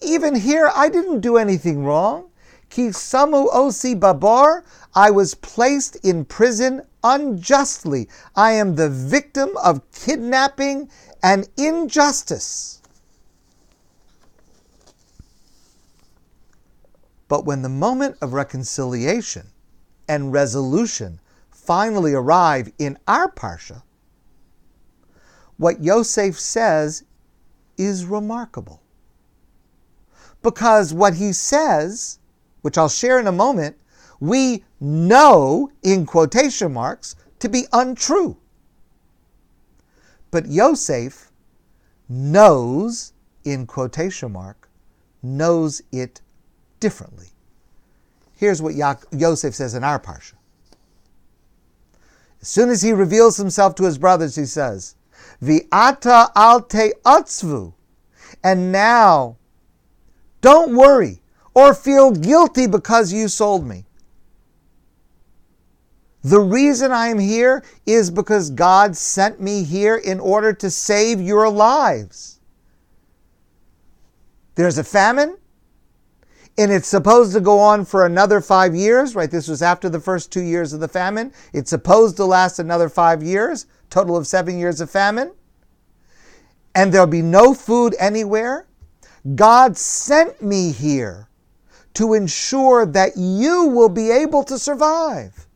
Even 0.01 0.35
here, 0.35 0.71
I 0.73 0.89
didn't 0.89 1.21
do 1.21 1.37
anything 1.37 1.83
wrong. 1.83 2.29
Ki 2.69 2.89
samu 2.89 3.51
osi 3.51 3.99
babar. 3.99 4.63
I 4.93 5.11
was 5.11 5.35
placed 5.35 5.95
in 5.97 6.25
prison 6.25 6.81
unjustly. 7.03 8.09
I 8.35 8.53
am 8.53 8.75
the 8.75 8.89
victim 8.89 9.49
of 9.63 9.81
kidnapping 9.91 10.89
and 11.23 11.47
injustice. 11.57 12.81
But 17.27 17.45
when 17.45 17.61
the 17.61 17.69
moment 17.69 18.17
of 18.21 18.33
reconciliation 18.33 19.47
and 20.07 20.31
resolution 20.31 21.19
finally 21.51 22.13
arrive 22.13 22.71
in 22.79 22.97
our 23.07 23.29
Parsha, 23.29 23.83
what 25.57 25.83
Yosef 25.83 26.39
says 26.39 27.03
is 27.77 28.05
remarkable. 28.05 28.81
Because 30.41 30.93
what 30.93 31.15
he 31.15 31.33
says, 31.33 32.19
which 32.61 32.77
I'll 32.77 32.89
share 32.89 33.19
in 33.19 33.27
a 33.27 33.31
moment, 33.31 33.77
we 34.19 34.63
know, 34.79 35.71
in 35.83 36.05
quotation 36.05 36.73
marks, 36.73 37.15
to 37.39 37.49
be 37.49 37.65
untrue. 37.73 38.37
But 40.31 40.47
Yosef 40.47 41.31
knows, 42.09 43.13
in 43.43 43.65
quotation 43.67 44.31
mark, 44.31 44.69
knows 45.21 45.81
it 45.91 46.21
differently. 46.79 47.27
Here's 48.35 48.61
what 48.61 48.75
Yosef 49.11 49.55
says 49.55 49.73
in 49.73 49.83
our 49.83 49.99
parsha. 49.99 50.33
As 52.41 52.47
soon 52.47 52.69
as 52.69 52.81
he 52.81 52.93
reveals 52.93 53.37
himself 53.37 53.73
to 53.75 53.83
his 53.83 53.97
brothers, 53.97 54.35
he 54.35 54.45
says, 54.45 54.95
Vi'ata 55.41 56.31
alte 56.35 56.93
atzvu. 57.03 57.73
And 58.43 58.71
now, 58.71 59.37
don't 60.47 60.77
worry 60.77 61.19
or 61.53 61.73
feel 61.73 62.09
guilty 62.09 62.67
because 62.67 63.11
you 63.11 63.27
sold 63.27 63.67
me. 63.67 63.83
The 66.23 66.39
reason 66.39 66.93
I 66.93 67.07
am 67.07 67.19
here 67.19 67.65
is 67.85 68.09
because 68.09 68.49
God 68.51 68.95
sent 68.95 69.41
me 69.41 69.63
here 69.63 69.97
in 69.97 70.21
order 70.21 70.53
to 70.53 70.71
save 70.71 71.19
your 71.19 71.49
lives. 71.49 72.39
There's 74.55 74.77
a 74.77 74.85
famine, 74.85 75.35
and 76.57 76.71
it's 76.71 76.87
supposed 76.87 77.33
to 77.33 77.41
go 77.41 77.59
on 77.59 77.83
for 77.83 78.05
another 78.05 78.39
five 78.39 78.73
years, 78.73 79.15
right? 79.15 79.29
This 79.29 79.49
was 79.49 79.61
after 79.61 79.89
the 79.89 79.99
first 79.99 80.31
two 80.31 80.39
years 80.39 80.71
of 80.71 80.79
the 80.79 80.87
famine. 80.87 81.33
It's 81.51 81.71
supposed 81.71 82.15
to 82.15 82.23
last 82.23 82.57
another 82.57 82.87
five 82.87 83.21
years, 83.21 83.65
total 83.89 84.15
of 84.15 84.25
seven 84.25 84.57
years 84.57 84.79
of 84.79 84.89
famine. 84.89 85.33
And 86.73 86.93
there'll 86.93 87.05
be 87.05 87.21
no 87.21 87.53
food 87.53 87.97
anywhere. 87.99 88.66
God 89.35 89.77
sent 89.77 90.41
me 90.41 90.71
here 90.71 91.27
to 91.95 92.13
ensure 92.13 92.85
that 92.85 93.17
you 93.17 93.65
will 93.65 93.89
be 93.89 94.11
able 94.11 94.43
to 94.43 94.59
survive 94.59 95.47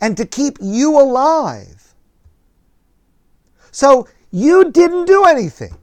and 0.00 0.16
to 0.16 0.26
keep 0.26 0.58
you 0.60 0.98
alive. 0.98 1.94
So 3.70 4.08
you 4.30 4.70
didn't 4.70 5.06
do 5.06 5.24
anything. 5.24 5.74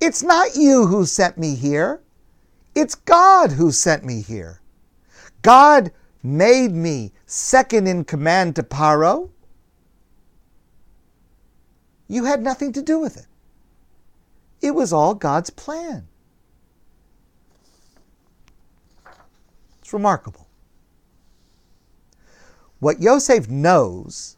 It's 0.00 0.22
not 0.22 0.56
you 0.56 0.86
who 0.86 1.06
sent 1.06 1.38
me 1.38 1.54
here. 1.54 2.00
It's 2.74 2.94
God 2.94 3.52
who 3.52 3.72
sent 3.72 4.04
me 4.04 4.22
here. 4.22 4.60
God 5.42 5.90
made 6.22 6.72
me 6.72 7.12
second 7.26 7.86
in 7.86 8.04
command 8.04 8.56
to 8.56 8.62
Paro. 8.62 9.30
You 12.08 12.24
had 12.24 12.42
nothing 12.42 12.72
to 12.74 12.82
do 12.82 12.98
with 12.98 13.16
it. 13.16 13.26
It 14.60 14.72
was 14.72 14.92
all 14.92 15.14
God's 15.14 15.50
plan. 15.50 16.06
It's 19.90 19.92
remarkable. 19.92 20.46
What 22.78 23.02
Yosef 23.02 23.50
knows 23.50 24.36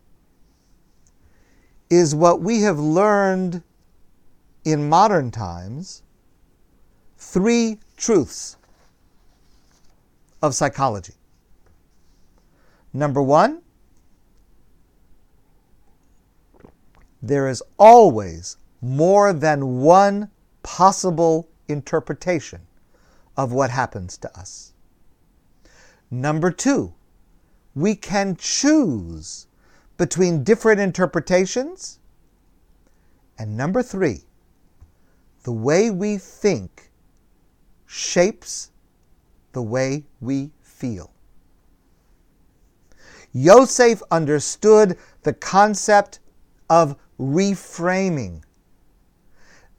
is 1.91 2.15
what 2.15 2.41
we 2.41 2.63
have 2.63 2.79
learned 2.79 3.63
in 4.65 4.89
modern 4.89 5.31
times 5.31 6.05
three 7.19 7.81
truths 7.99 8.57
of 10.41 10.55
psychology. 10.55 11.17
Number 12.95 13.21
one, 13.21 13.61
there 17.21 17.47
is 17.47 17.63
always 17.79 18.57
more 18.81 19.35
than 19.35 19.81
one 19.81 20.31
possible 20.63 21.47
interpretation 21.69 22.63
of 23.37 23.53
what 23.53 23.69
happens 23.69 24.17
to 24.17 24.35
us. 24.39 24.72
Number 26.13 26.51
two, 26.51 26.93
we 27.75 27.95
can 27.95 28.37
choose 28.37 29.47
between 29.97 30.45
different 30.45 30.79
interpretations. 30.79 32.01
And 33.39 33.57
number 33.57 33.83
three, 33.83 34.25
the 35.45 35.53
way 35.53 35.91
we 35.91 36.19
think 36.19 36.91
shapes 37.87 38.73
the 39.53 39.63
way 39.63 40.05
we 40.21 40.51
feel. 40.61 41.15
Yosef 43.33 44.03
understood 44.11 44.99
the 45.23 45.33
concept 45.33 46.21
of 46.69 46.95
reframing. 47.19 48.43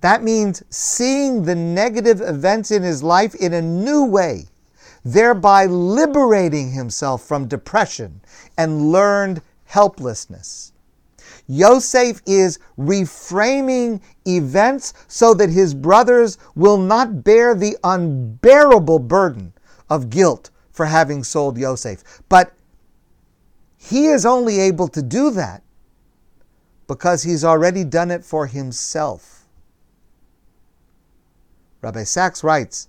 That 0.01 0.23
means 0.23 0.63
seeing 0.71 1.43
the 1.43 1.53
negative 1.53 2.21
events 2.21 2.71
in 2.71 2.81
his 2.81 3.03
life 3.03 3.35
in 3.35 3.53
a 3.53 3.61
new 3.61 4.03
way, 4.03 4.47
thereby 5.03 5.65
liberating 5.65 6.71
himself 6.71 7.23
from 7.23 7.47
depression 7.47 8.21
and 8.57 8.91
learned 8.91 9.41
helplessness. 9.65 10.71
Yosef 11.47 12.21
is 12.25 12.59
reframing 12.77 14.01
events 14.25 14.93
so 15.07 15.33
that 15.33 15.49
his 15.49 15.73
brothers 15.73 16.37
will 16.55 16.77
not 16.77 17.23
bear 17.23 17.53
the 17.53 17.77
unbearable 17.83 18.99
burden 18.99 19.53
of 19.89 20.09
guilt 20.09 20.49
for 20.71 20.85
having 20.85 21.23
sold 21.23 21.57
Yosef. 21.57 22.21
But 22.29 22.53
he 23.77 24.07
is 24.07 24.25
only 24.25 24.59
able 24.59 24.87
to 24.89 25.01
do 25.01 25.31
that 25.31 25.63
because 26.87 27.23
he's 27.23 27.43
already 27.43 27.83
done 27.83 28.11
it 28.11 28.23
for 28.23 28.47
himself. 28.47 29.45
Rabbi 31.81 32.03
Sacks 32.03 32.43
writes 32.43 32.87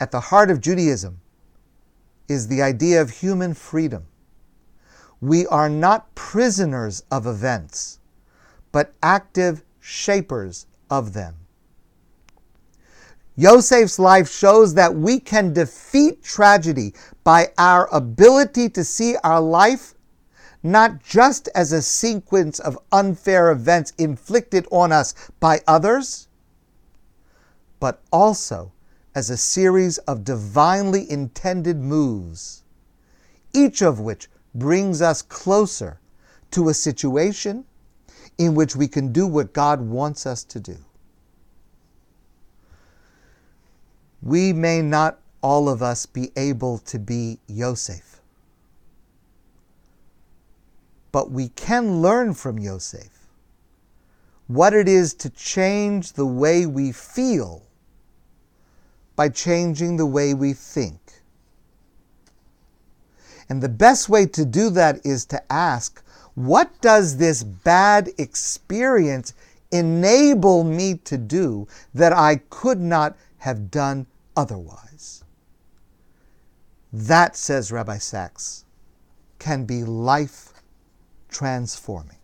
At 0.00 0.10
the 0.10 0.20
heart 0.20 0.50
of 0.50 0.60
Judaism 0.60 1.20
is 2.28 2.48
the 2.48 2.62
idea 2.62 3.00
of 3.00 3.10
human 3.10 3.54
freedom. 3.54 4.06
We 5.20 5.46
are 5.46 5.68
not 5.68 6.14
prisoners 6.14 7.02
of 7.10 7.26
events, 7.26 8.00
but 8.72 8.94
active 9.02 9.62
shapers 9.80 10.66
of 10.90 11.12
them. 11.12 11.36
Yosef's 13.36 13.98
life 13.98 14.30
shows 14.30 14.74
that 14.74 14.94
we 14.94 15.20
can 15.20 15.52
defeat 15.52 16.22
tragedy 16.22 16.94
by 17.22 17.52
our 17.58 17.86
ability 17.94 18.70
to 18.70 18.82
see 18.82 19.16
our 19.22 19.40
life 19.40 19.94
not 20.62 21.02
just 21.02 21.48
as 21.54 21.70
a 21.70 21.82
sequence 21.82 22.58
of 22.58 22.78
unfair 22.90 23.50
events 23.50 23.92
inflicted 23.98 24.66
on 24.70 24.90
us 24.90 25.14
by 25.38 25.60
others, 25.66 26.28
but 27.78 28.02
also 28.10 28.72
as 29.16 29.30
a 29.30 29.36
series 29.36 29.96
of 30.00 30.24
divinely 30.24 31.10
intended 31.10 31.78
moves, 31.78 32.62
each 33.54 33.80
of 33.80 33.98
which 33.98 34.28
brings 34.54 35.00
us 35.00 35.22
closer 35.22 35.98
to 36.50 36.68
a 36.68 36.74
situation 36.74 37.64
in 38.36 38.54
which 38.54 38.76
we 38.76 38.86
can 38.86 39.14
do 39.14 39.26
what 39.26 39.54
God 39.54 39.80
wants 39.80 40.26
us 40.26 40.44
to 40.44 40.60
do. 40.60 40.76
We 44.20 44.52
may 44.52 44.82
not 44.82 45.18
all 45.40 45.70
of 45.70 45.82
us 45.82 46.04
be 46.04 46.30
able 46.36 46.76
to 46.80 46.98
be 46.98 47.38
Yosef, 47.46 48.20
but 51.10 51.30
we 51.30 51.48
can 51.48 52.02
learn 52.02 52.34
from 52.34 52.58
Yosef 52.58 53.08
what 54.46 54.74
it 54.74 54.86
is 54.86 55.14
to 55.14 55.30
change 55.30 56.12
the 56.12 56.26
way 56.26 56.66
we 56.66 56.92
feel 56.92 57.65
by 59.16 59.30
changing 59.30 59.96
the 59.96 60.06
way 60.06 60.34
we 60.34 60.52
think. 60.52 61.00
And 63.48 63.62
the 63.62 63.68
best 63.68 64.08
way 64.08 64.26
to 64.26 64.44
do 64.44 64.70
that 64.70 65.04
is 65.04 65.24
to 65.26 65.52
ask, 65.52 66.02
what 66.34 66.80
does 66.80 67.16
this 67.16 67.42
bad 67.42 68.10
experience 68.18 69.32
enable 69.72 70.64
me 70.64 70.94
to 71.04 71.16
do 71.16 71.66
that 71.94 72.12
I 72.12 72.36
could 72.50 72.80
not 72.80 73.16
have 73.38 73.70
done 73.70 74.06
otherwise? 74.36 75.24
That, 76.92 77.36
says 77.36 77.72
Rabbi 77.72 77.98
Sacks, 77.98 78.64
can 79.38 79.64
be 79.64 79.84
life 79.84 80.62
transforming. 81.28 82.18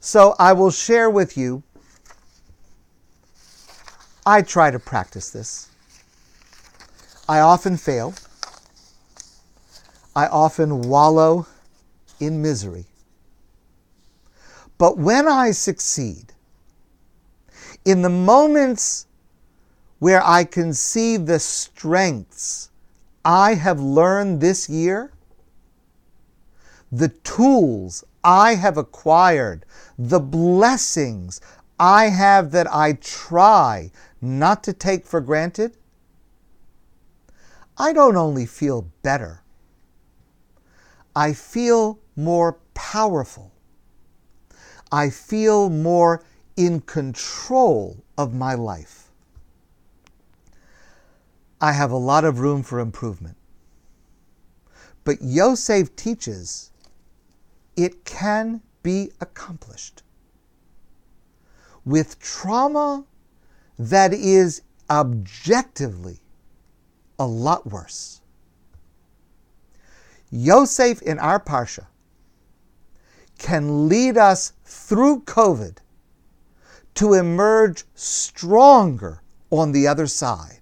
So 0.00 0.34
I 0.38 0.52
will 0.52 0.70
share 0.70 1.10
with 1.10 1.36
you. 1.36 1.62
I 4.28 4.42
try 4.42 4.70
to 4.70 4.78
practice 4.78 5.30
this. 5.30 5.70
I 7.26 7.40
often 7.40 7.78
fail. 7.78 8.12
I 10.14 10.26
often 10.26 10.82
wallow 10.82 11.46
in 12.20 12.42
misery. 12.42 12.84
But 14.76 14.98
when 14.98 15.26
I 15.26 15.52
succeed, 15.52 16.34
in 17.86 18.02
the 18.02 18.10
moments 18.10 19.06
where 19.98 20.22
I 20.22 20.44
can 20.44 20.74
see 20.74 21.16
the 21.16 21.38
strengths 21.38 22.68
I 23.24 23.54
have 23.54 23.80
learned 23.80 24.42
this 24.42 24.68
year, 24.68 25.10
the 26.92 27.08
tools 27.08 28.04
I 28.22 28.56
have 28.56 28.76
acquired, 28.76 29.64
the 29.98 30.20
blessings 30.20 31.40
I 31.78 32.06
have 32.06 32.50
that 32.52 32.72
I 32.72 32.94
try 32.94 33.90
not 34.20 34.64
to 34.64 34.72
take 34.72 35.06
for 35.06 35.20
granted, 35.20 35.76
I 37.76 37.92
don't 37.92 38.16
only 38.16 38.46
feel 38.46 38.90
better, 39.02 39.42
I 41.14 41.32
feel 41.32 42.00
more 42.16 42.58
powerful. 42.74 43.52
I 44.90 45.10
feel 45.10 45.68
more 45.68 46.24
in 46.56 46.80
control 46.80 48.02
of 48.16 48.34
my 48.34 48.54
life. 48.54 49.10
I 51.60 51.72
have 51.72 51.90
a 51.90 51.96
lot 51.96 52.24
of 52.24 52.40
room 52.40 52.62
for 52.62 52.78
improvement. 52.80 53.36
But 55.04 55.22
Yosef 55.22 55.94
teaches 55.96 56.70
it 57.76 58.04
can 58.04 58.62
be 58.82 59.12
accomplished. 59.20 60.02
With 61.88 62.18
trauma 62.18 63.06
that 63.78 64.12
is 64.12 64.60
objectively 64.90 66.20
a 67.18 67.26
lot 67.26 67.66
worse. 67.66 68.20
Yosef 70.30 71.00
in 71.00 71.18
our 71.18 71.40
Parsha 71.40 71.86
can 73.38 73.88
lead 73.88 74.18
us 74.18 74.52
through 74.66 75.20
COVID 75.20 75.78
to 76.96 77.14
emerge 77.14 77.84
stronger 77.94 79.22
on 79.48 79.72
the 79.72 79.86
other 79.86 80.06
side 80.06 80.60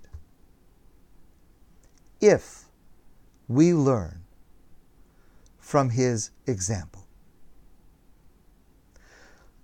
if 2.20 2.66
we 3.48 3.74
learn 3.74 4.22
from 5.58 5.90
his 5.90 6.30
example. 6.46 7.05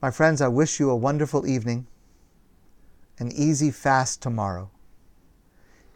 My 0.03 0.11
friends, 0.11 0.43
I 0.43 0.49
wish 0.49 0.79
you 0.81 0.91
a 0.91 0.97
wonderful 0.97 1.47
evening, 1.47 1.87
an 3.19 3.33
easy 3.33 3.71
fast 3.71 4.21
tomorrow, 4.21 4.71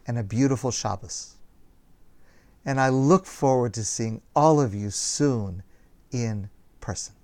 and 0.06 0.16
a 0.16 0.22
beautiful 0.22 0.70
Shabbos 0.70 1.36
and 2.66 2.80
I 2.80 2.88
look 2.88 3.24
forward 3.26 3.72
to 3.74 3.84
seeing 3.84 4.20
all 4.34 4.60
of 4.60 4.74
you 4.74 4.90
soon 4.90 5.62
in 6.10 6.50
person. 6.80 7.14